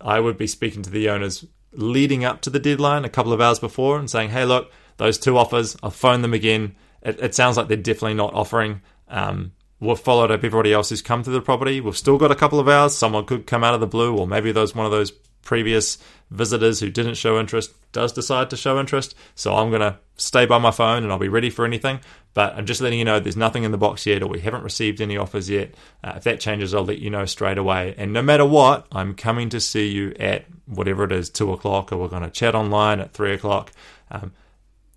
I 0.00 0.20
would 0.20 0.36
be 0.36 0.46
speaking 0.46 0.82
to 0.82 0.90
the 0.90 1.08
owners 1.08 1.44
leading 1.72 2.24
up 2.24 2.40
to 2.42 2.50
the 2.50 2.58
deadline 2.58 3.04
a 3.04 3.08
couple 3.10 3.32
of 3.32 3.40
hours 3.40 3.58
before 3.58 3.98
and 3.98 4.10
saying, 4.10 4.30
hey, 4.30 4.44
look, 4.44 4.70
those 4.96 5.18
two 5.18 5.36
offers, 5.36 5.76
I'll 5.82 5.90
phone 5.90 6.22
them 6.22 6.34
again. 6.34 6.74
It, 7.02 7.20
it 7.20 7.34
sounds 7.34 7.56
like 7.56 7.68
they're 7.68 7.76
definitely 7.76 8.14
not 8.14 8.34
offering. 8.34 8.80
Um, 9.08 9.52
we've 9.78 9.98
followed 9.98 10.30
up 10.30 10.40
everybody 10.44 10.72
else 10.72 10.88
who's 10.88 11.02
come 11.02 11.22
to 11.22 11.30
the 11.30 11.40
property. 11.40 11.80
We've 11.80 11.96
still 11.96 12.18
got 12.18 12.30
a 12.30 12.36
couple 12.36 12.58
of 12.58 12.68
hours. 12.68 12.96
Someone 12.96 13.26
could 13.26 13.46
come 13.46 13.62
out 13.62 13.74
of 13.74 13.80
the 13.80 13.86
blue, 13.86 14.16
or 14.16 14.26
maybe 14.26 14.52
those 14.52 14.74
one 14.74 14.86
of 14.86 14.92
those 14.92 15.12
previous 15.46 15.96
visitors 16.30 16.80
who 16.80 16.90
didn't 16.90 17.14
show 17.14 17.40
interest 17.40 17.72
does 17.92 18.12
decide 18.12 18.50
to 18.50 18.56
show 18.56 18.78
interest. 18.78 19.14
So 19.34 19.56
I'm 19.56 19.70
going 19.70 19.80
to 19.80 19.98
stay 20.16 20.44
by 20.44 20.58
my 20.58 20.72
phone 20.72 21.02
and 21.02 21.10
I'll 21.10 21.18
be 21.18 21.28
ready 21.28 21.48
for 21.48 21.64
anything. 21.64 22.00
But 22.34 22.54
I'm 22.54 22.66
just 22.66 22.82
letting 22.82 22.98
you 22.98 23.06
know 23.06 23.18
there's 23.18 23.36
nothing 23.36 23.64
in 23.64 23.72
the 23.72 23.78
box 23.78 24.04
yet, 24.04 24.22
or 24.22 24.28
we 24.28 24.40
haven't 24.40 24.62
received 24.62 25.00
any 25.00 25.16
offers 25.16 25.48
yet. 25.48 25.74
Uh, 26.04 26.14
if 26.16 26.24
that 26.24 26.38
changes, 26.38 26.74
I'll 26.74 26.84
let 26.84 26.98
you 26.98 27.08
know 27.08 27.24
straight 27.24 27.56
away. 27.56 27.94
And 27.96 28.12
no 28.12 28.20
matter 28.20 28.44
what, 28.44 28.86
I'm 28.92 29.14
coming 29.14 29.48
to 29.50 29.60
see 29.60 29.88
you 29.88 30.12
at 30.20 30.44
whatever 30.66 31.04
it 31.04 31.12
is, 31.12 31.30
two 31.30 31.50
o'clock, 31.52 31.92
or 31.92 31.96
we're 31.96 32.08
going 32.08 32.24
to 32.24 32.30
chat 32.30 32.54
online 32.54 33.00
at 33.00 33.14
three 33.14 33.32
o'clock. 33.32 33.72
Um, 34.10 34.32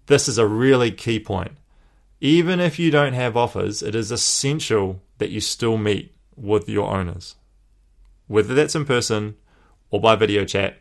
this 0.07 0.27
is 0.27 0.37
a 0.37 0.45
really 0.45 0.91
key 0.91 1.19
point. 1.19 1.51
Even 2.19 2.59
if 2.59 2.77
you 2.77 2.91
don't 2.91 3.13
have 3.13 3.37
offers, 3.37 3.81
it 3.81 3.95
is 3.95 4.11
essential 4.11 5.01
that 5.19 5.29
you 5.29 5.39
still 5.39 5.77
meet 5.77 6.13
with 6.35 6.67
your 6.67 6.89
owners. 6.89 7.35
Whether 8.27 8.53
that's 8.53 8.75
in 8.75 8.83
person 8.83 9.37
or 9.91 10.00
by 10.00 10.15
video 10.15 10.45
chat, 10.45 10.80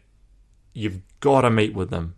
you've 0.72 1.00
got 1.20 1.43
to 1.43 1.50
meet 1.50 1.75
with 1.75 1.90
them. 1.90 2.14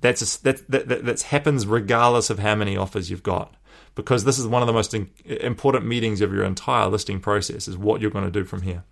That's 0.00 0.36
a, 0.36 0.42
that, 0.44 0.70
that, 0.70 1.04
that 1.04 1.22
happens 1.22 1.66
regardless 1.66 2.30
of 2.30 2.38
how 2.38 2.54
many 2.54 2.76
offers 2.76 3.10
you've 3.10 3.22
got, 3.22 3.56
because 3.94 4.24
this 4.24 4.38
is 4.38 4.46
one 4.46 4.62
of 4.62 4.66
the 4.66 4.72
most 4.72 4.94
in, 4.94 5.10
important 5.24 5.86
meetings 5.86 6.20
of 6.20 6.32
your 6.32 6.44
entire 6.44 6.86
listing 6.86 7.20
process. 7.20 7.66
Is 7.66 7.76
what 7.76 8.00
you're 8.00 8.10
going 8.10 8.24
to 8.24 8.30
do 8.30 8.44
from 8.44 8.62
here. 8.62 8.84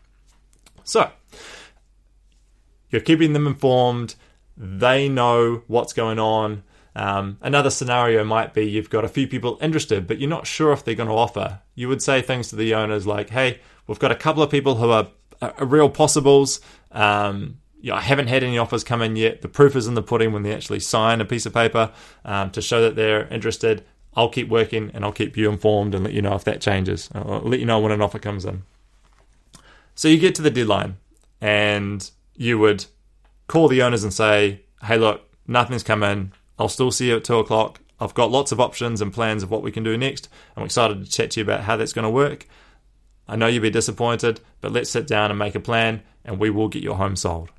So 0.82 1.10
you're 2.90 3.00
keeping 3.00 3.32
them 3.32 3.46
informed. 3.46 4.16
They 4.56 5.08
know 5.08 5.62
what's 5.66 5.92
going 5.92 6.18
on. 6.18 6.62
Um, 6.94 7.36
another 7.42 7.68
scenario 7.68 8.24
might 8.24 8.54
be 8.54 8.64
you've 8.70 8.88
got 8.88 9.04
a 9.04 9.08
few 9.08 9.28
people 9.28 9.58
interested, 9.60 10.06
but 10.06 10.18
you're 10.18 10.30
not 10.30 10.46
sure 10.46 10.72
if 10.72 10.82
they're 10.82 10.94
going 10.94 11.10
to 11.10 11.14
offer. 11.14 11.60
You 11.74 11.88
would 11.88 12.02
say 12.02 12.22
things 12.22 12.48
to 12.48 12.56
the 12.56 12.74
owners 12.74 13.06
like, 13.06 13.30
"Hey, 13.30 13.60
we've 13.86 13.98
got 13.98 14.12
a 14.12 14.16
couple 14.16 14.42
of 14.42 14.50
people 14.50 14.76
who 14.76 14.90
are, 14.90 15.08
are 15.42 15.66
real 15.66 15.90
possibles. 15.90 16.60
Um, 16.92 17.58
yeah, 17.80 17.94
I 17.94 18.00
haven't 18.00 18.28
had 18.28 18.42
any 18.42 18.58
offers 18.58 18.82
come 18.82 19.02
in 19.02 19.16
yet. 19.16 19.42
The 19.42 19.48
proof 19.48 19.76
is 19.76 19.86
in 19.86 19.94
the 19.94 20.02
pudding 20.02 20.32
when 20.32 20.42
they 20.42 20.54
actually 20.54 20.80
sign 20.80 21.20
a 21.20 21.24
piece 21.24 21.46
of 21.46 21.54
paper 21.54 21.92
um, 22.24 22.50
to 22.50 22.62
show 22.62 22.82
that 22.82 22.96
they're 22.96 23.28
interested. 23.28 23.84
I'll 24.14 24.30
keep 24.30 24.48
working 24.48 24.90
and 24.94 25.04
I'll 25.04 25.12
keep 25.12 25.36
you 25.36 25.50
informed 25.50 25.94
and 25.94 26.02
let 26.02 26.14
you 26.14 26.22
know 26.22 26.34
if 26.34 26.44
that 26.44 26.60
changes. 26.60 27.10
I'll 27.14 27.40
let 27.40 27.60
you 27.60 27.66
know 27.66 27.78
when 27.78 27.92
an 27.92 28.00
offer 28.00 28.18
comes 28.18 28.44
in. 28.44 28.62
So 29.94 30.08
you 30.08 30.18
get 30.18 30.34
to 30.36 30.42
the 30.42 30.50
deadline 30.50 30.96
and 31.40 32.10
you 32.34 32.58
would 32.58 32.86
call 33.46 33.68
the 33.68 33.82
owners 33.82 34.04
and 34.04 34.12
say, 34.12 34.62
hey, 34.82 34.98
look, 34.98 35.28
nothing's 35.46 35.82
come 35.82 36.02
in. 36.02 36.32
I'll 36.58 36.68
still 36.68 36.90
see 36.90 37.08
you 37.08 37.16
at 37.16 37.24
two 37.24 37.38
o'clock. 37.38 37.80
I've 38.00 38.14
got 38.14 38.30
lots 38.30 38.52
of 38.52 38.60
options 38.60 39.00
and 39.00 39.12
plans 39.12 39.42
of 39.42 39.50
what 39.50 39.62
we 39.62 39.72
can 39.72 39.82
do 39.82 39.96
next. 39.96 40.28
I'm 40.56 40.64
excited 40.64 41.04
to 41.04 41.10
chat 41.10 41.30
to 41.32 41.40
you 41.40 41.44
about 41.44 41.62
how 41.62 41.76
that's 41.76 41.92
going 41.92 42.04
to 42.04 42.10
work. 42.10 42.46
I 43.28 43.36
know 43.36 43.46
you'll 43.46 43.62
be 43.62 43.70
disappointed, 43.70 44.40
but 44.60 44.72
let's 44.72 44.90
sit 44.90 45.06
down 45.06 45.30
and 45.30 45.38
make 45.38 45.54
a 45.54 45.60
plan 45.60 46.02
and 46.24 46.38
we 46.38 46.50
will 46.50 46.68
get 46.68 46.82
your 46.82 46.96
home 46.96 47.16
sold. 47.16 47.50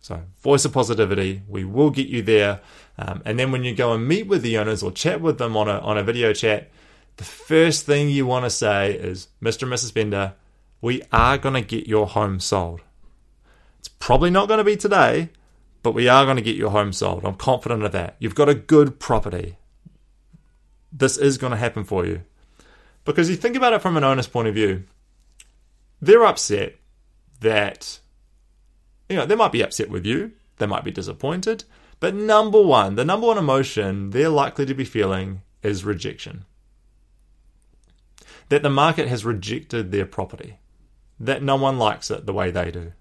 So, 0.00 0.22
voice 0.40 0.64
of 0.64 0.72
positivity, 0.72 1.42
we 1.48 1.64
will 1.64 1.90
get 1.90 2.06
you 2.06 2.22
there. 2.22 2.60
Um, 2.96 3.22
and 3.24 3.38
then 3.38 3.50
when 3.50 3.64
you 3.64 3.74
go 3.74 3.92
and 3.92 4.06
meet 4.06 4.26
with 4.28 4.42
the 4.42 4.56
owners 4.58 4.82
or 4.82 4.92
chat 4.92 5.20
with 5.20 5.38
them 5.38 5.56
on 5.56 5.68
a, 5.68 5.78
on 5.80 5.98
a 5.98 6.04
video 6.04 6.32
chat, 6.32 6.70
the 7.16 7.24
first 7.24 7.86
thing 7.86 8.08
you 8.08 8.26
want 8.26 8.44
to 8.44 8.50
say 8.50 8.92
is, 8.92 9.28
Mr. 9.42 9.62
and 9.62 9.72
Mrs. 9.72 9.92
Vendor, 9.92 10.34
we 10.80 11.02
are 11.12 11.38
going 11.38 11.54
to 11.54 11.62
get 11.62 11.88
your 11.88 12.06
home 12.06 12.38
sold. 12.38 12.82
It's 13.78 13.88
probably 13.88 14.30
not 14.30 14.48
going 14.48 14.58
to 14.58 14.64
be 14.64 14.76
today, 14.76 15.30
but 15.82 15.92
we 15.92 16.08
are 16.08 16.24
going 16.24 16.36
to 16.36 16.42
get 16.42 16.56
your 16.56 16.70
home 16.70 16.92
sold. 16.92 17.24
I'm 17.24 17.34
confident 17.34 17.82
of 17.82 17.92
that. 17.92 18.16
You've 18.18 18.34
got 18.34 18.48
a 18.48 18.54
good 18.54 19.00
property. 19.00 19.56
This 20.92 21.16
is 21.16 21.38
going 21.38 21.50
to 21.50 21.56
happen 21.56 21.84
for 21.84 22.06
you. 22.06 22.22
Because 23.04 23.30
you 23.30 23.36
think 23.36 23.56
about 23.56 23.72
it 23.72 23.82
from 23.82 23.96
an 23.96 24.04
owner's 24.04 24.26
point 24.26 24.48
of 24.48 24.54
view, 24.54 24.84
they're 26.00 26.24
upset 26.24 26.76
that 27.40 28.00
you 29.08 29.16
know, 29.16 29.26
they 29.26 29.36
might 29.36 29.52
be 29.52 29.62
upset 29.62 29.88
with 29.88 30.04
you, 30.04 30.32
they 30.58 30.66
might 30.66 30.84
be 30.84 30.90
disappointed, 30.90 31.64
but 32.00 32.14
number 32.14 32.60
one, 32.60 32.96
the 32.96 33.04
number 33.04 33.26
one 33.26 33.38
emotion 33.38 34.10
they're 34.10 34.28
likely 34.28 34.66
to 34.66 34.74
be 34.74 34.84
feeling 34.84 35.42
is 35.62 35.84
rejection. 35.84 36.44
That 38.48 38.62
the 38.62 38.70
market 38.70 39.08
has 39.08 39.24
rejected 39.24 39.90
their 39.90 40.06
property, 40.06 40.58
that 41.18 41.42
no 41.42 41.56
one 41.56 41.78
likes 41.78 42.10
it 42.10 42.26
the 42.26 42.32
way 42.32 42.50
they 42.50 42.70
do. 42.70 42.92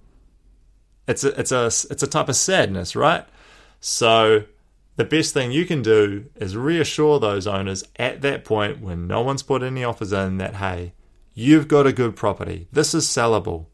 it's 1.07 1.23
a, 1.23 1.39
it's 1.39 1.51
a 1.51 1.65
it's 1.65 2.03
a 2.03 2.07
type 2.07 2.29
of 2.29 2.35
sadness, 2.35 2.95
right? 2.95 3.25
So 3.79 4.45
the 4.95 5.03
best 5.03 5.33
thing 5.33 5.51
you 5.51 5.65
can 5.65 5.81
do 5.81 6.25
is 6.35 6.55
reassure 6.55 7.19
those 7.19 7.45
owners 7.45 7.83
at 7.97 8.21
that 8.21 8.45
point 8.45 8.81
when 8.81 9.07
no 9.07 9.21
one's 9.21 9.43
put 9.43 9.61
any 9.61 9.83
offers 9.83 10.13
in 10.13 10.37
that 10.37 10.55
hey, 10.55 10.93
you've 11.35 11.67
got 11.67 11.85
a 11.85 11.93
good 11.93 12.15
property. 12.15 12.67
This 12.71 12.95
is 12.95 13.05
sellable. 13.05 13.67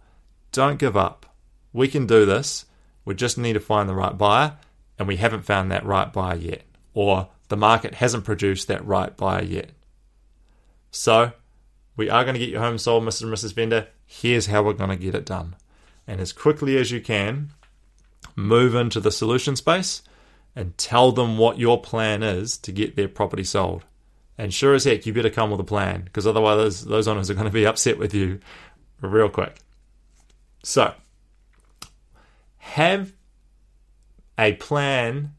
Don't 0.51 0.79
give 0.79 0.97
up. 0.97 1.25
We 1.71 1.87
can 1.87 2.05
do 2.05 2.25
this. 2.25 2.65
We 3.05 3.15
just 3.15 3.37
need 3.37 3.53
to 3.53 3.61
find 3.61 3.87
the 3.87 3.95
right 3.95 4.17
buyer, 4.17 4.57
and 4.99 5.07
we 5.07 5.15
haven't 5.15 5.45
found 5.45 5.71
that 5.71 5.85
right 5.85 6.11
buyer 6.11 6.35
yet, 6.35 6.63
or 6.93 7.29
the 7.47 7.55
market 7.55 7.95
hasn't 7.95 8.25
produced 8.25 8.67
that 8.67 8.85
right 8.85 9.15
buyer 9.15 9.43
yet. 9.43 9.69
So, 10.91 11.31
we 11.95 12.09
are 12.09 12.23
going 12.23 12.33
to 12.33 12.39
get 12.39 12.49
your 12.49 12.61
home 12.61 12.77
sold, 12.77 13.03
Mr. 13.03 13.23
and 13.23 13.33
Mrs. 13.33 13.53
Vendor. 13.53 13.87
Here's 14.05 14.47
how 14.47 14.63
we're 14.63 14.73
going 14.73 14.89
to 14.89 14.97
get 14.97 15.15
it 15.15 15.25
done. 15.25 15.55
And 16.05 16.19
as 16.19 16.33
quickly 16.33 16.77
as 16.77 16.91
you 16.91 16.99
can, 16.99 17.51
move 18.35 18.75
into 18.75 18.99
the 18.99 19.11
solution 19.11 19.55
space 19.55 20.01
and 20.55 20.77
tell 20.77 21.11
them 21.11 21.37
what 21.37 21.59
your 21.59 21.81
plan 21.81 22.23
is 22.23 22.57
to 22.57 22.71
get 22.71 22.95
their 22.95 23.07
property 23.07 23.43
sold. 23.43 23.85
And 24.37 24.53
sure 24.53 24.73
as 24.73 24.85
heck, 24.85 25.05
you 25.05 25.13
better 25.13 25.29
come 25.29 25.51
with 25.51 25.59
a 25.59 25.65
plan 25.65 26.03
because 26.03 26.25
otherwise, 26.25 26.57
those, 26.57 26.85
those 26.85 27.07
owners 27.07 27.29
are 27.29 27.35
going 27.35 27.45
to 27.45 27.51
be 27.51 27.65
upset 27.65 27.97
with 27.97 28.13
you 28.13 28.39
real 29.01 29.29
quick. 29.29 29.57
So, 30.63 30.93
have 32.57 33.13
a 34.37 34.53
plan 34.53 35.33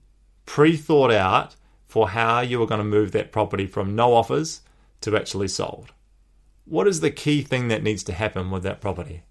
pre 0.46 0.76
thought 0.76 1.10
out 1.10 1.56
for 1.86 2.10
how 2.10 2.40
you 2.40 2.62
are 2.62 2.66
going 2.66 2.78
to 2.78 2.84
move 2.84 3.12
that 3.12 3.32
property 3.32 3.66
from 3.66 3.94
no 3.94 4.14
offers 4.14 4.62
to 5.00 5.16
actually 5.16 5.48
sold. 5.48 5.92
What 6.64 6.86
is 6.86 7.00
the 7.00 7.10
key 7.10 7.42
thing 7.42 7.68
that 7.68 7.82
needs 7.82 8.02
to 8.04 8.12
happen 8.12 8.50
with 8.50 8.62
that 8.62 8.80
property? 8.80 9.22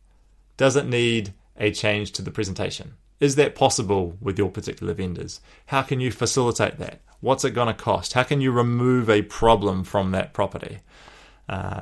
Does 0.57 0.75
it 0.75 0.85
need 0.85 1.33
a 1.57 1.71
change 1.71 2.11
to 2.13 2.21
the 2.21 2.31
presentation? 2.31 2.95
Is 3.21 3.35
that 3.35 3.55
possible 3.55 4.17
with 4.19 4.37
your 4.37 4.49
particular 4.49 4.93
vendors? 4.93 5.39
How 5.67 5.83
can 5.83 6.01
you 6.01 6.11
facilitate 6.11 6.79
that? 6.79 7.01
What's 7.21 7.45
it 7.45 7.51
going 7.51 7.67
to 7.67 7.73
cost? 7.73 8.13
How 8.13 8.23
can 8.23 8.41
you 8.41 8.51
remove 8.51 9.09
a 9.09 9.21
problem 9.21 9.83
from 9.85 10.11
that 10.11 10.33
property? 10.33 10.79
Uh, 11.47 11.81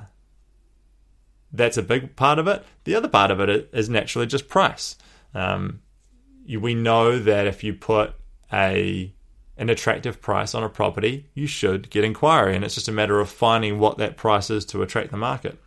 that's 1.51 1.77
a 1.77 1.81
big 1.81 2.15
part 2.15 2.39
of 2.39 2.48
it. 2.48 2.63
The 2.84 2.93
other 2.93 3.08
part 3.08 3.31
of 3.31 3.39
it 3.39 3.69
is 3.74 3.89
naturally 3.89 4.27
just 4.27 4.50
price. 4.50 4.98
Um, 5.34 5.81
you, 6.46 6.60
we 6.60 6.75
know 6.75 7.17
that 7.17 7.48
if 7.48 7.63
you 7.63 7.74
put 7.74 8.13
a 8.51 9.13
an 9.58 9.69
attractive 9.69 10.22
price 10.22 10.55
on 10.55 10.63
a 10.63 10.69
property, 10.69 11.27
you 11.34 11.46
should 11.46 11.89
get 11.89 12.05
inquiry, 12.05 12.55
and 12.55 12.63
it's 12.63 12.75
just 12.75 12.88
a 12.88 12.93
matter 12.93 13.19
of 13.19 13.29
finding 13.29 13.77
what 13.77 13.98
that 13.98 14.15
price 14.15 14.50
is 14.50 14.65
to 14.65 14.81
attract 14.81 15.12
the 15.12 15.17
market. 15.17 15.60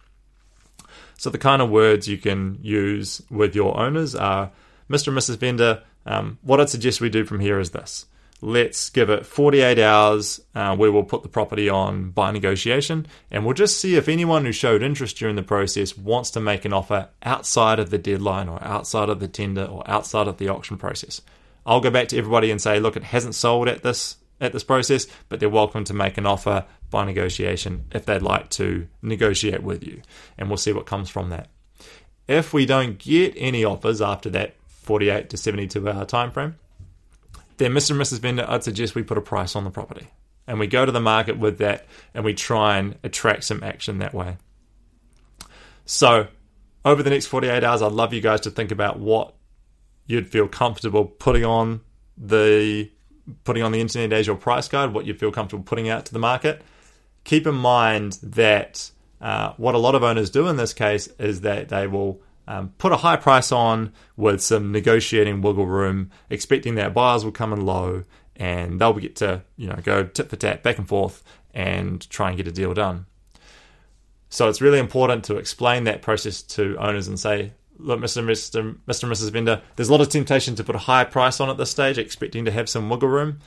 So 1.18 1.28
the 1.28 1.38
kind 1.38 1.60
of 1.60 1.68
words 1.68 2.08
you 2.08 2.16
can 2.16 2.58
use 2.62 3.20
with 3.30 3.54
your 3.54 3.78
owners 3.78 4.14
are, 4.14 4.50
Mr. 4.90 5.08
and 5.08 5.18
Mrs. 5.18 5.36
Vendor, 5.36 5.82
Um, 6.04 6.38
what 6.42 6.60
I'd 6.60 6.68
suggest 6.68 7.00
we 7.00 7.10
do 7.10 7.24
from 7.24 7.40
here 7.40 7.60
is 7.60 7.70
this 7.70 8.06
let's 8.42 8.90
give 8.90 9.08
it 9.08 9.24
48 9.24 9.78
hours 9.78 10.40
uh, 10.56 10.74
we'll 10.76 11.04
put 11.04 11.22
the 11.22 11.28
property 11.28 11.68
on 11.68 12.10
by 12.10 12.32
negotiation 12.32 13.06
and 13.30 13.44
we'll 13.44 13.54
just 13.54 13.78
see 13.78 13.94
if 13.94 14.08
anyone 14.08 14.44
who 14.44 14.50
showed 14.50 14.82
interest 14.82 15.16
during 15.16 15.36
the 15.36 15.44
process 15.44 15.96
wants 15.96 16.30
to 16.32 16.40
make 16.40 16.64
an 16.64 16.72
offer 16.72 17.08
outside 17.22 17.78
of 17.78 17.90
the 17.90 17.98
deadline 17.98 18.48
or 18.48 18.62
outside 18.64 19.08
of 19.08 19.20
the 19.20 19.28
tender 19.28 19.64
or 19.64 19.88
outside 19.88 20.26
of 20.26 20.38
the 20.38 20.48
auction 20.48 20.76
process. 20.76 21.22
I'll 21.64 21.80
go 21.80 21.90
back 21.90 22.08
to 22.08 22.18
everybody 22.18 22.50
and 22.50 22.60
say, 22.60 22.80
look, 22.80 22.96
it 22.96 23.04
hasn't 23.04 23.36
sold 23.36 23.68
at 23.68 23.84
this 23.84 24.16
at 24.40 24.52
this 24.52 24.64
process, 24.64 25.06
but 25.28 25.38
they're 25.38 25.48
welcome 25.48 25.84
to 25.84 25.94
make 25.94 26.18
an 26.18 26.26
offer 26.26 26.64
by 26.90 27.04
negotiation 27.04 27.84
if 27.92 28.04
they'd 28.04 28.22
like 28.22 28.50
to 28.50 28.88
negotiate 29.00 29.62
with 29.62 29.84
you, 29.86 30.02
and 30.36 30.48
we'll 30.48 30.56
see 30.56 30.72
what 30.72 30.84
comes 30.84 31.08
from 31.08 31.30
that. 31.30 31.48
If 32.26 32.52
we 32.52 32.66
don't 32.66 32.98
get 32.98 33.34
any 33.36 33.64
offers 33.64 34.02
after 34.02 34.28
that 34.30 34.56
48 34.82 35.30
to 35.30 35.36
72 35.36 35.88
hour 35.88 36.04
time 36.04 36.30
frame, 36.30 36.56
then 37.56 37.72
Mr. 37.72 37.92
and 37.92 38.00
Mrs. 38.00 38.18
Vendor, 38.18 38.44
I'd 38.48 38.64
suggest 38.64 38.94
we 38.94 39.02
put 39.02 39.18
a 39.18 39.22
price 39.22 39.54
on 39.54 39.64
the 39.64 39.70
property. 39.70 40.08
And 40.46 40.58
we 40.58 40.66
go 40.66 40.84
to 40.84 40.92
the 40.92 41.00
market 41.00 41.38
with 41.38 41.58
that 41.58 41.86
and 42.14 42.24
we 42.24 42.34
try 42.34 42.78
and 42.78 42.98
attract 43.04 43.44
some 43.44 43.62
action 43.62 43.98
that 43.98 44.12
way. 44.12 44.36
So, 45.84 46.26
over 46.84 47.02
the 47.02 47.10
next 47.10 47.26
48 47.26 47.62
hours, 47.62 47.80
I'd 47.80 47.92
love 47.92 48.12
you 48.12 48.20
guys 48.20 48.40
to 48.42 48.50
think 48.50 48.72
about 48.72 48.98
what 48.98 49.34
you'd 50.06 50.28
feel 50.28 50.48
comfortable 50.48 51.04
putting 51.04 51.44
on 51.44 51.80
the 52.16 52.90
putting 53.44 53.62
on 53.62 53.70
the 53.70 53.80
internet 53.80 54.12
as 54.12 54.26
your 54.26 54.36
price 54.36 54.66
guide, 54.66 54.92
what 54.92 55.06
you 55.06 55.14
feel 55.14 55.30
comfortable 55.30 55.62
putting 55.62 55.88
out 55.88 56.06
to 56.06 56.12
the 56.12 56.18
market. 56.18 56.62
Keep 57.24 57.46
in 57.46 57.54
mind 57.54 58.18
that 58.22 58.90
uh, 59.20 59.52
what 59.56 59.76
a 59.76 59.78
lot 59.78 59.94
of 59.94 60.02
owners 60.02 60.28
do 60.30 60.48
in 60.48 60.56
this 60.56 60.74
case 60.74 61.06
is 61.18 61.42
that 61.42 61.68
they 61.68 61.86
will 61.86 62.20
um, 62.48 62.72
put 62.78 62.92
a 62.92 62.96
high 62.96 63.16
price 63.16 63.52
on 63.52 63.92
with 64.16 64.42
some 64.42 64.72
negotiating 64.72 65.42
wiggle 65.42 65.66
room, 65.66 66.10
expecting 66.28 66.74
that 66.76 66.94
buyers 66.94 67.24
will 67.24 67.32
come 67.32 67.52
in 67.52 67.64
low 67.64 68.04
and 68.36 68.80
they'll 68.80 68.92
get 68.94 69.16
to 69.16 69.42
you 69.56 69.68
know 69.68 69.78
go 69.82 70.04
tit 70.04 70.30
for 70.30 70.36
tat 70.36 70.62
back 70.62 70.78
and 70.78 70.88
forth 70.88 71.22
and 71.54 72.08
try 72.10 72.28
and 72.28 72.36
get 72.36 72.48
a 72.48 72.52
deal 72.52 72.74
done. 72.74 73.06
So 74.28 74.48
it's 74.48 74.62
really 74.62 74.78
important 74.78 75.24
to 75.24 75.36
explain 75.36 75.84
that 75.84 76.00
process 76.00 76.42
to 76.42 76.76
owners 76.78 77.06
and 77.06 77.20
say, 77.20 77.52
look, 77.78 78.00
Mr. 78.00 78.24
Mr. 78.24 78.76
Mr. 78.88 79.02
and 79.04 79.12
Mrs. 79.12 79.30
Vendor, 79.30 79.60
there's 79.76 79.90
a 79.90 79.92
lot 79.92 80.00
of 80.00 80.08
temptation 80.08 80.54
to 80.54 80.64
put 80.64 80.74
a 80.74 80.78
high 80.78 81.04
price 81.04 81.38
on 81.38 81.50
at 81.50 81.58
this 81.58 81.70
stage, 81.70 81.98
expecting 81.98 82.46
to 82.46 82.50
have 82.50 82.68
some 82.68 82.88
wiggle 82.88 83.10
room. 83.10 83.40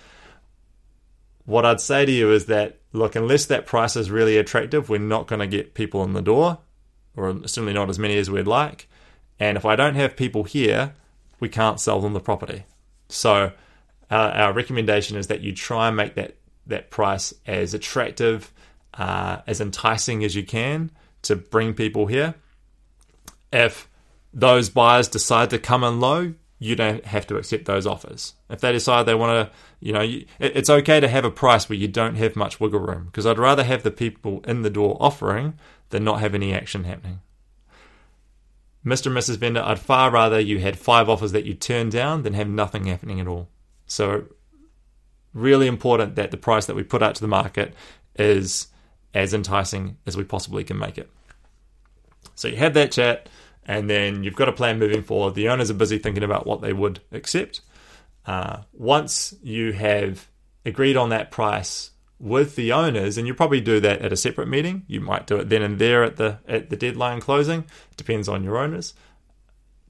What 1.45 1.65
I'd 1.65 1.81
say 1.81 2.05
to 2.05 2.11
you 2.11 2.31
is 2.31 2.45
that, 2.45 2.79
look, 2.91 3.15
unless 3.15 3.45
that 3.47 3.65
price 3.65 3.95
is 3.95 4.11
really 4.11 4.37
attractive, 4.37 4.89
we're 4.89 4.99
not 4.99 5.27
going 5.27 5.39
to 5.39 5.47
get 5.47 5.73
people 5.73 6.03
in 6.03 6.13
the 6.13 6.21
door 6.21 6.59
or 7.15 7.33
certainly 7.47 7.73
not 7.73 7.89
as 7.89 7.99
many 7.99 8.17
as 8.17 8.29
we'd 8.29 8.47
like. 8.47 8.87
And 9.39 9.57
if 9.57 9.65
I 9.65 9.75
don't 9.75 9.95
have 9.95 10.15
people 10.15 10.43
here, 10.43 10.93
we 11.39 11.49
can't 11.49 11.79
sell 11.79 11.99
them 11.99 12.13
the 12.13 12.19
property. 12.19 12.63
So 13.09 13.51
uh, 14.09 14.31
our 14.33 14.53
recommendation 14.53 15.17
is 15.17 15.27
that 15.27 15.41
you 15.41 15.53
try 15.53 15.87
and 15.87 15.97
make 15.97 16.15
that 16.15 16.35
that 16.67 16.89
price 16.89 17.33
as 17.45 17.75
attractive, 17.75 18.51
uh, 18.95 19.37
as 19.45 19.61
enticing 19.61 20.23
as 20.23 20.35
you 20.35 20.43
can 20.43 20.89
to 21.21 21.35
bring 21.35 21.73
people 21.73 22.07
here. 22.07 22.33
If 23.53 23.87
those 24.33 24.69
buyers 24.69 25.07
decide 25.07 25.51
to 25.51 25.59
come 25.59 25.83
in 25.83 25.99
low, 25.99 26.33
you 26.57 26.75
don't 26.75 27.05
have 27.05 27.27
to 27.27 27.37
accept 27.37 27.65
those 27.65 27.85
offers. 27.85 28.33
If 28.49 28.61
they 28.61 28.71
decide 28.71 29.05
they 29.05 29.13
want 29.13 29.49
to, 29.49 29.55
you 29.79 29.93
know, 29.93 30.19
it's 30.39 30.69
okay 30.69 30.99
to 30.99 31.07
have 31.07 31.25
a 31.25 31.31
price 31.31 31.69
where 31.69 31.77
you 31.77 31.87
don't 31.87 32.15
have 32.15 32.35
much 32.35 32.59
wiggle 32.59 32.79
room 32.79 33.05
because 33.05 33.25
I'd 33.25 33.37
rather 33.37 33.63
have 33.63 33.83
the 33.83 33.91
people 33.91 34.41
in 34.47 34.61
the 34.61 34.69
door 34.69 34.97
offering 34.99 35.53
than 35.89 36.03
not 36.03 36.19
have 36.19 36.35
any 36.35 36.53
action 36.53 36.83
happening. 36.83 37.21
Mr. 38.85 39.07
and 39.07 39.17
Mrs. 39.17 39.37
Vendor, 39.37 39.63
I'd 39.63 39.79
far 39.79 40.11
rather 40.11 40.39
you 40.39 40.59
had 40.59 40.77
five 40.77 41.09
offers 41.09 41.31
that 41.31 41.45
you 41.45 41.55
turned 41.55 41.91
down 41.91 42.21
than 42.21 42.35
have 42.35 42.47
nothing 42.47 42.85
happening 42.85 43.19
at 43.19 43.27
all. 43.27 43.49
So, 43.87 44.25
really 45.33 45.67
important 45.67 46.15
that 46.15 46.31
the 46.31 46.37
price 46.37 46.67
that 46.67 46.75
we 46.75 46.83
put 46.83 47.01
out 47.01 47.15
to 47.15 47.21
the 47.21 47.27
market 47.27 47.73
is 48.17 48.67
as 49.13 49.33
enticing 49.33 49.97
as 50.05 50.15
we 50.15 50.23
possibly 50.23 50.63
can 50.63 50.77
make 50.77 50.97
it. 50.97 51.09
So, 52.35 52.47
you 52.47 52.57
have 52.57 52.75
that 52.75 52.91
chat, 52.91 53.27
and 53.65 53.89
then 53.89 54.23
you've 54.23 54.35
got 54.35 54.49
a 54.49 54.53
plan 54.53 54.77
moving 54.77 55.01
forward. 55.01 55.33
The 55.33 55.49
owners 55.49 55.71
are 55.71 55.75
busy 55.75 55.97
thinking 55.97 56.23
about 56.23 56.45
what 56.45 56.61
they 56.61 56.73
would 56.73 56.99
accept. 57.11 57.61
Uh, 58.27 58.61
once 58.73 59.33
you 59.41 59.71
have 59.71 60.27
agreed 60.63 60.97
on 60.97 61.09
that 61.09 61.31
price 61.31 61.91
with 62.19 62.55
the 62.55 62.71
owners, 62.71 63.17
and 63.17 63.27
you 63.27 63.33
probably 63.33 63.61
do 63.61 63.79
that 63.79 64.01
at 64.01 64.13
a 64.13 64.17
separate 64.17 64.47
meeting. 64.47 64.83
You 64.87 65.01
might 65.01 65.27
do 65.27 65.37
it 65.37 65.49
then 65.49 65.61
and 65.61 65.79
there 65.79 66.03
at 66.03 66.15
the 66.15 66.39
at 66.47 66.69
the 66.69 66.77
deadline 66.77 67.19
closing. 67.21 67.65
It 67.91 67.97
depends 67.97 68.29
on 68.29 68.43
your 68.43 68.57
owners. 68.57 68.93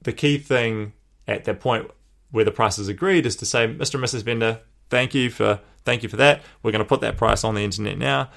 The 0.02 0.12
key 0.12 0.38
thing 0.38 0.92
at 1.26 1.44
that 1.44 1.60
point 1.60 1.90
where 2.30 2.44
the 2.44 2.50
price 2.50 2.78
is 2.78 2.88
agreed 2.88 3.26
is 3.26 3.36
to 3.36 3.46
say, 3.46 3.66
Mr. 3.66 3.94
and 3.94 4.04
Mrs. 4.04 4.22
Vendor, 4.22 4.60
thank 4.90 5.14
you 5.14 5.30
for 5.30 5.60
thank 5.84 6.02
you 6.02 6.08
for 6.08 6.16
that. 6.16 6.42
We're 6.62 6.72
going 6.72 6.84
to 6.84 6.88
put 6.88 7.00
that 7.00 7.16
price 7.16 7.44
on 7.44 7.54
the 7.54 7.62
internet 7.62 7.98
now. 7.98 8.30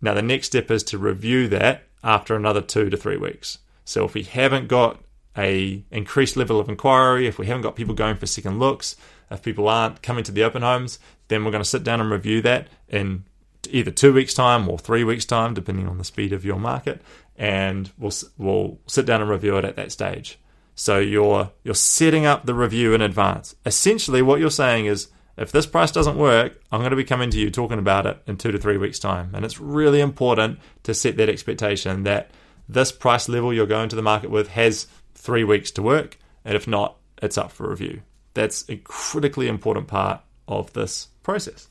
Now 0.00 0.14
the 0.14 0.22
next 0.22 0.46
step 0.46 0.70
is 0.70 0.82
to 0.84 0.98
review 0.98 1.48
that 1.48 1.84
after 2.02 2.34
another 2.34 2.60
two 2.60 2.90
to 2.90 2.96
three 2.96 3.16
weeks. 3.16 3.58
So 3.84 4.04
if 4.04 4.14
we 4.14 4.22
haven't 4.22 4.68
got 4.68 5.00
a 5.36 5.84
increased 5.90 6.36
level 6.36 6.60
of 6.60 6.68
inquiry, 6.68 7.26
if 7.26 7.38
we 7.38 7.46
haven't 7.46 7.62
got 7.62 7.76
people 7.76 7.94
going 7.94 8.16
for 8.16 8.26
second 8.26 8.58
looks, 8.58 8.96
if 9.30 9.42
people 9.42 9.68
aren't 9.68 10.02
coming 10.02 10.24
to 10.24 10.32
the 10.32 10.42
open 10.42 10.62
homes, 10.62 10.98
then 11.28 11.44
we're 11.44 11.50
going 11.50 11.62
to 11.62 11.68
sit 11.68 11.84
down 11.84 12.00
and 12.00 12.10
review 12.10 12.42
that 12.42 12.68
in 12.88 13.24
either 13.70 13.90
two 13.90 14.12
weeks' 14.12 14.34
time 14.34 14.68
or 14.68 14.78
three 14.78 15.04
weeks' 15.04 15.24
time, 15.24 15.54
depending 15.54 15.88
on 15.88 15.98
the 15.98 16.04
speed 16.04 16.32
of 16.32 16.44
your 16.44 16.58
market, 16.58 17.02
and 17.36 17.90
we'll 17.98 18.12
we'll 18.38 18.78
sit 18.86 19.06
down 19.06 19.20
and 19.20 19.30
review 19.30 19.56
it 19.56 19.64
at 19.64 19.76
that 19.76 19.92
stage. 19.92 20.38
So 20.74 20.98
you're 20.98 21.52
you're 21.62 21.74
setting 21.74 22.26
up 22.26 22.46
the 22.46 22.54
review 22.54 22.94
in 22.94 23.02
advance. 23.02 23.54
Essentially, 23.66 24.22
what 24.22 24.40
you're 24.40 24.50
saying 24.50 24.86
is, 24.86 25.08
if 25.36 25.52
this 25.52 25.66
price 25.66 25.90
doesn't 25.90 26.16
work, 26.16 26.60
I'm 26.72 26.80
going 26.80 26.90
to 26.90 26.96
be 26.96 27.04
coming 27.04 27.30
to 27.30 27.38
you 27.38 27.50
talking 27.50 27.78
about 27.78 28.06
it 28.06 28.22
in 28.26 28.36
two 28.36 28.52
to 28.52 28.58
three 28.58 28.78
weeks' 28.78 28.98
time, 28.98 29.34
and 29.34 29.44
it's 29.44 29.60
really 29.60 30.00
important 30.00 30.58
to 30.84 30.94
set 30.94 31.16
that 31.16 31.28
expectation 31.28 32.04
that 32.04 32.30
this 32.68 32.92
price 32.92 33.28
level 33.28 33.52
you're 33.52 33.66
going 33.66 33.88
to 33.88 33.96
the 33.96 34.02
market 34.02 34.30
with 34.30 34.48
has 34.48 34.86
three 35.14 35.44
weeks 35.44 35.70
to 35.72 35.82
work, 35.82 36.18
and 36.44 36.56
if 36.56 36.66
not, 36.66 36.96
it's 37.22 37.36
up 37.36 37.52
for 37.52 37.68
review. 37.68 38.02
That's 38.34 38.68
a 38.68 38.76
critically 38.76 39.48
important 39.48 39.88
part 39.88 40.20
of 40.46 40.72
this 40.72 41.08
process. 41.22 41.68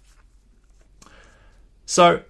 So 1.86 2.22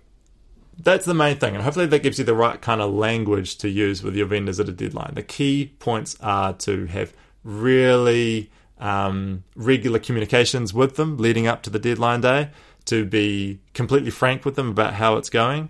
that's 0.81 1.05
the 1.05 1.13
main 1.13 1.37
thing, 1.37 1.55
and 1.55 1.63
hopefully 1.63 1.87
that 1.87 2.03
gives 2.03 2.19
you 2.19 2.25
the 2.25 2.33
right 2.33 2.61
kind 2.61 2.81
of 2.81 2.93
language 2.93 3.57
to 3.57 3.69
use 3.69 4.01
with 4.01 4.15
your 4.15 4.27
vendors 4.27 4.59
at 4.59 4.69
a 4.69 4.71
deadline. 4.71 5.11
The 5.13 5.23
key 5.23 5.73
points 5.79 6.15
are 6.21 6.53
to 6.53 6.85
have 6.85 7.13
really 7.43 8.49
um, 8.79 9.43
regular 9.55 9.99
communications 9.99 10.73
with 10.73 10.95
them 10.95 11.17
leading 11.17 11.47
up 11.47 11.63
to 11.63 11.69
the 11.69 11.79
deadline 11.79 12.21
day, 12.21 12.51
to 12.85 13.05
be 13.05 13.59
completely 13.73 14.09
frank 14.09 14.45
with 14.45 14.55
them 14.55 14.69
about 14.69 14.93
how 14.93 15.17
it's 15.17 15.29
going, 15.29 15.69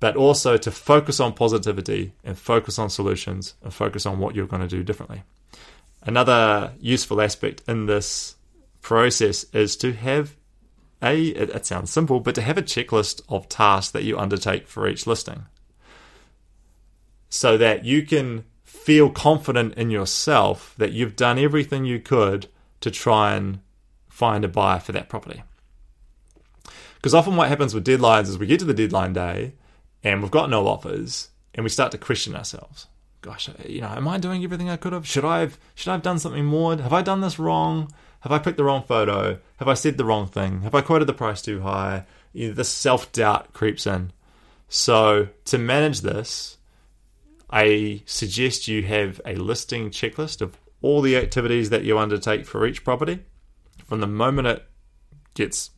but 0.00 0.16
also 0.16 0.56
to 0.56 0.70
focus 0.70 1.20
on 1.20 1.32
positivity 1.32 2.12
and 2.24 2.38
focus 2.38 2.78
on 2.78 2.88
solutions 2.88 3.54
and 3.62 3.72
focus 3.72 4.06
on 4.06 4.18
what 4.18 4.34
you're 4.34 4.46
going 4.46 4.62
to 4.62 4.68
do 4.68 4.82
differently. 4.82 5.22
Another 6.06 6.72
useful 6.80 7.20
aspect 7.20 7.62
in 7.66 7.86
this 7.86 8.36
process 8.80 9.44
is 9.52 9.76
to 9.78 9.92
have 9.92 10.36
a, 11.02 11.20
it, 11.20 11.50
it 11.50 11.66
sounds 11.66 11.90
simple, 11.90 12.20
but 12.20 12.36
to 12.36 12.42
have 12.42 12.56
a 12.56 12.62
checklist 12.62 13.20
of 13.28 13.48
tasks 13.48 13.90
that 13.90 14.04
you 14.04 14.16
undertake 14.16 14.68
for 14.68 14.88
each 14.88 15.06
listing 15.06 15.46
so 17.28 17.58
that 17.58 17.84
you 17.84 18.02
can 18.02 18.44
feel 18.62 19.10
confident 19.10 19.74
in 19.74 19.90
yourself 19.90 20.74
that 20.78 20.92
you've 20.92 21.16
done 21.16 21.38
everything 21.38 21.84
you 21.84 21.98
could 21.98 22.46
to 22.80 22.90
try 22.90 23.34
and 23.34 23.60
find 24.08 24.44
a 24.44 24.48
buyer 24.48 24.78
for 24.78 24.92
that 24.92 25.08
property. 25.08 25.42
Because 26.94 27.14
often 27.14 27.36
what 27.36 27.48
happens 27.48 27.74
with 27.74 27.84
deadlines 27.84 28.28
is 28.28 28.38
we 28.38 28.46
get 28.46 28.60
to 28.60 28.64
the 28.64 28.72
deadline 28.72 29.12
day 29.12 29.54
and 30.04 30.22
we've 30.22 30.30
got 30.30 30.50
no 30.50 30.68
offers 30.68 31.30
and 31.52 31.64
we 31.64 31.68
start 31.68 31.90
to 31.92 31.98
question 31.98 32.36
ourselves. 32.36 32.86
Gosh, 33.22 33.48
you 33.66 33.80
know, 33.80 33.88
am 33.88 34.06
I 34.06 34.18
doing 34.18 34.44
everything 34.44 34.70
I 34.70 34.76
could 34.76 34.92
have? 34.92 35.06
Should 35.06 35.24
I 35.24 35.40
have 35.40 35.58
should 35.74 35.90
I 35.90 35.94
have 35.94 36.02
done 36.02 36.18
something 36.18 36.44
more? 36.44 36.76
Have 36.76 36.92
I 36.92 37.02
done 37.02 37.20
this 37.20 37.38
wrong? 37.38 37.92
Have 38.20 38.32
I 38.32 38.38
picked 38.38 38.56
the 38.56 38.64
wrong 38.64 38.82
photo? 38.82 39.38
Have 39.56 39.68
I 39.68 39.74
said 39.74 39.96
the 39.96 40.04
wrong 40.04 40.26
thing? 40.26 40.62
Have 40.62 40.74
I 40.74 40.80
quoted 40.80 41.06
the 41.06 41.14
price 41.14 41.42
too 41.42 41.60
high? 41.60 42.06
You 42.32 42.48
know, 42.48 42.54
the 42.54 42.64
self 42.64 43.12
doubt 43.12 43.52
creeps 43.52 43.86
in. 43.86 44.12
So 44.68 45.28
to 45.46 45.58
manage 45.58 46.00
this, 46.00 46.58
I 47.50 48.02
suggest 48.06 48.68
you 48.68 48.82
have 48.82 49.20
a 49.24 49.34
listing 49.36 49.90
checklist 49.90 50.40
of 50.40 50.58
all 50.82 51.00
the 51.00 51.16
activities 51.16 51.70
that 51.70 51.84
you 51.84 51.98
undertake 51.98 52.46
for 52.46 52.66
each 52.66 52.84
property 52.84 53.20
from 53.86 54.00
the 54.00 54.06
moment 54.06 54.48
it 54.48 54.66
gets 55.34 55.70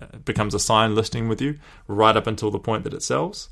uh, 0.00 0.18
becomes 0.24 0.54
a 0.54 0.58
signed 0.58 0.94
listing 0.94 1.28
with 1.28 1.40
you 1.40 1.58
right 1.86 2.16
up 2.16 2.26
until 2.26 2.50
the 2.50 2.58
point 2.58 2.84
that 2.84 2.94
it 2.94 3.02
sells 3.02 3.50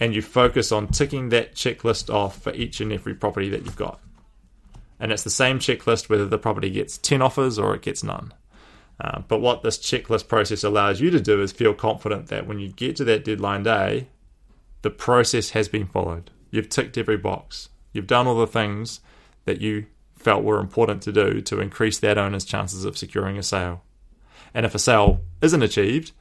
and 0.00 0.14
you 0.14 0.22
focus 0.22 0.72
on 0.72 0.88
ticking 0.88 1.28
that 1.28 1.54
checklist 1.54 2.12
off 2.12 2.40
for 2.42 2.52
each 2.54 2.80
and 2.80 2.92
every 2.92 3.14
property 3.14 3.48
that 3.48 3.64
you've 3.64 3.76
got 3.76 4.00
and 4.98 5.12
it's 5.12 5.24
the 5.24 5.30
same 5.30 5.58
checklist 5.58 6.08
whether 6.08 6.26
the 6.26 6.38
property 6.38 6.70
gets 6.70 6.98
10 6.98 7.22
offers 7.22 7.58
or 7.58 7.74
it 7.74 7.82
gets 7.82 8.02
none 8.02 8.32
uh, 9.00 9.20
but 9.26 9.40
what 9.40 9.62
this 9.62 9.78
checklist 9.78 10.28
process 10.28 10.62
allows 10.62 11.00
you 11.00 11.10
to 11.10 11.20
do 11.20 11.42
is 11.42 11.52
feel 11.52 11.74
confident 11.74 12.28
that 12.28 12.46
when 12.46 12.58
you 12.58 12.68
get 12.68 12.96
to 12.96 13.04
that 13.04 13.24
deadline 13.24 13.62
day 13.62 14.08
the 14.82 14.90
process 14.90 15.50
has 15.50 15.68
been 15.68 15.86
followed 15.86 16.30
you've 16.50 16.68
ticked 16.68 16.96
every 16.98 17.16
box 17.16 17.68
you've 17.92 18.06
done 18.06 18.26
all 18.26 18.38
the 18.38 18.46
things 18.46 19.00
that 19.44 19.60
you 19.60 19.86
felt 20.24 20.42
were 20.42 20.58
important 20.58 21.02
to 21.02 21.12
do 21.12 21.40
to 21.42 21.60
increase 21.60 21.98
that 21.98 22.18
owner's 22.18 22.46
chances 22.46 22.84
of 22.84 22.96
securing 22.96 23.36
a 23.38 23.42
sale. 23.42 23.82
And 24.54 24.64
if 24.64 24.74
a 24.74 24.78
sale 24.78 25.20
isn't 25.42 25.62
achieved, 25.62 26.12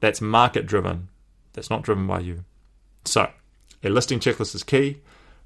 that's 0.00 0.20
market 0.20 0.66
driven. 0.66 1.08
That's 1.54 1.70
not 1.70 1.82
driven 1.82 2.06
by 2.06 2.20
you. 2.20 2.44
So, 3.04 3.30
a 3.82 3.88
listing 3.88 4.20
checklist 4.20 4.54
is 4.54 4.62
key. 4.62 5.00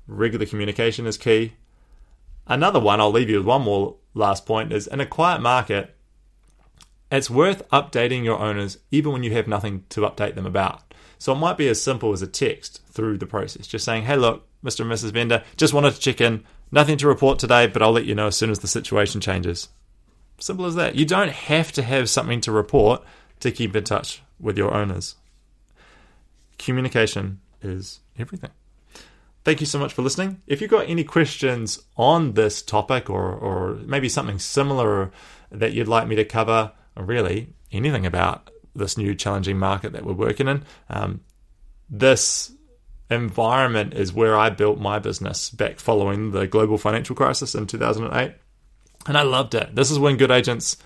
Regular 0.07 0.47
communication 0.47 1.07
is 1.07 1.17
key. 1.17 1.55
Another 2.47 2.81
one, 2.81 3.00
I'll 3.00 3.11
leave 3.11 3.29
you 3.29 3.38
with 3.38 3.47
one 3.47 3.62
more 3.62 3.97
last 4.15 4.47
point, 4.47 4.73
is 4.73 4.87
in 4.87 5.00
a 5.00 5.07
quiet 5.07 5.41
market, 5.43 5.95
it's 7.11 7.31
worth 7.31 7.69
updating 7.71 8.25
your 8.25 8.38
owners 8.38 8.79
even 8.91 9.12
when 9.12 9.23
you 9.23 9.33
have 9.33 9.49
nothing 9.49 9.85
to 9.91 10.03
update 10.03 10.35
them 10.35 10.47
about. 10.47 10.83
So 11.19 11.33
it 11.33 11.38
might 11.38 11.57
be 11.59 11.69
as 11.69 11.83
simple 11.83 12.12
as 12.12 12.23
a 12.23 12.27
text 12.27 12.81
through 12.91 13.19
the 13.19 13.27
process, 13.27 13.67
just 13.67 13.85
saying, 13.85 14.05
hey, 14.05 14.17
look, 14.17 14.47
Mr. 14.65 14.81
and 14.81 14.91
Mrs. 14.91 15.12
Vendor, 15.12 15.43
just 15.57 15.75
wanted 15.75 15.95
to 15.95 16.00
check 16.00 16.21
in. 16.21 16.45
Nothing 16.71 16.99
to 16.99 17.09
report 17.09 17.38
today, 17.38 17.67
but 17.67 17.83
I'll 17.83 17.93
let 17.93 18.05
you 18.05 18.15
know 18.15 18.29
as 18.29 18.37
soon 18.37 18.50
as 18.50 18.59
the 18.59 18.69
situation 18.69 19.21
changes. 19.21 19.69
Simple 20.38 20.67
as 20.67 20.75
that. 20.77 20.95
You 20.95 21.05
don't 21.05 21.31
have 21.31 21.73
to 21.73 21.83
have 21.83 22.11
something 22.11 22.41
to 22.43 22.53
report 22.53 23.03
to 23.41 23.50
keep 23.50 23.75
in 23.75 23.85
touch 23.85 24.23
with 24.38 24.57
your 24.57 24.75
owners. 24.75 25.17
Communication 26.59 27.40
is 27.62 28.01
everything. 28.18 28.51
Thank 29.44 29.61
you 29.61 29.66
so 29.66 29.79
much 29.79 29.92
for 29.92 30.03
listening. 30.03 30.42
If 30.47 30.61
you've 30.61 30.71
got 30.71 30.88
any 30.88 31.05
questions 31.05 31.83
on 31.97 32.35
this 32.35 32.61
topic 32.61 33.09
or, 33.09 33.33
or 33.33 33.75
maybe 33.87 34.09
something 34.09 34.38
similar 34.38 35.11
that 35.51 35.73
you'd 35.73 35.88
like 35.88 36.07
me 36.07 36.16
to 36.16 36.25
cover, 36.25 36.73
really 36.97 37.55
anything 37.73 38.05
about 38.05 38.51
this 38.75 38.99
new 38.99 39.14
challenging 39.14 39.59
market 39.59 39.92
that 39.92 40.05
we're 40.05 40.12
working 40.12 40.49
in, 40.49 40.64
um, 40.90 41.21
this 41.88 42.53
environment 43.11 43.94
is 43.94 44.12
where 44.12 44.37
I 44.37 44.51
built 44.51 44.79
my 44.79 44.99
business 44.99 45.51
back 45.51 45.79
following 45.79 46.33
the 46.33 46.47
global 46.47 46.77
financial 46.77 47.16
crisis 47.16 47.55
in 47.55 47.66
2008. 47.66 48.35
And 49.07 49.16
I 49.16 49.23
loved 49.23 49.55
it. 49.55 49.75
This 49.75 49.90
is 49.90 49.99
when 49.99 50.16
good 50.16 50.31
agents, 50.31 50.77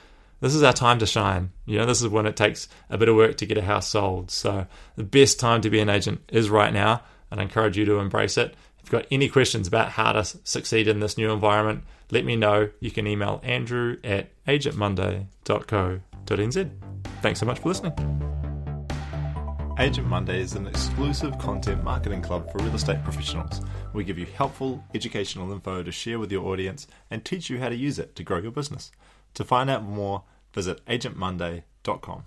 this 0.43 0.55
is 0.57 0.65
our 0.65 0.73
time 0.73 0.99
to 0.99 1.07
shine. 1.07 1.53
You 1.67 1.79
know, 1.79 1.87
this 1.87 2.03
is 2.03 2.09
when 2.09 2.27
it 2.27 2.35
takes 2.35 2.67
a 2.91 2.99
bit 2.99 3.09
of 3.09 3.15
work 3.15 3.37
to 3.37 3.47
get 3.47 3.59
a 3.59 3.63
house 3.63 3.87
sold. 3.87 4.33
So 4.33 4.67
the 4.97 5.05
best 5.05 5.39
time 5.39 5.61
to 5.63 5.71
be 5.71 5.79
an 5.79 5.89
agent 5.89 6.21
is 6.33 6.51
right 6.51 6.73
now. 6.73 7.03
And 7.31 7.39
I 7.39 7.45
encourage 7.45 7.79
you 7.79 7.85
to 7.85 8.01
embrace 8.01 8.37
it. 8.37 8.57
If 8.81 8.87
you've 8.87 8.91
got 8.91 9.07
any 9.13 9.29
questions 9.29 9.69
about 9.69 9.91
how 9.91 10.11
to 10.11 10.25
succeed 10.25 10.89
in 10.89 10.99
this 10.99 11.17
new 11.17 11.31
environment, 11.31 11.85
let 12.11 12.25
me 12.25 12.35
know. 12.35 12.71
You 12.81 12.91
can 12.91 13.07
email 13.07 13.41
andrew 13.45 13.99
at 14.03 14.31
agentmonday.co.nz. 14.47 16.71
Thanks 17.23 17.39
so 17.39 17.47
much 17.47 17.61
for 17.61 17.69
listening. 17.69 17.93
Agent 19.79 20.09
Monday 20.09 20.41
is 20.41 20.55
an 20.55 20.67
exclusive 20.67 21.39
content 21.39 21.85
marketing 21.85 22.21
club 22.21 22.51
for 22.51 22.59
real 22.59 22.75
estate 22.75 23.05
professionals. 23.05 23.61
We 23.93 24.03
give 24.03 24.19
you 24.19 24.27
helpful, 24.27 24.83
educational 24.93 25.53
info 25.53 25.85
to 25.85 25.93
share 25.93 26.19
with 26.19 26.33
your 26.33 26.45
audience 26.47 26.89
and 27.13 27.25
teach 27.25 27.49
you 27.49 27.61
how 27.61 27.69
to 27.69 27.77
use 27.77 28.01
it 28.01 28.17
to 28.17 28.25
grow 28.25 28.39
your 28.39 28.51
business. 28.51 28.91
To 29.35 29.45
find 29.45 29.71
out 29.71 29.85
more, 29.85 30.25
visit 30.53 30.81
agentmonday.com. 30.87 32.25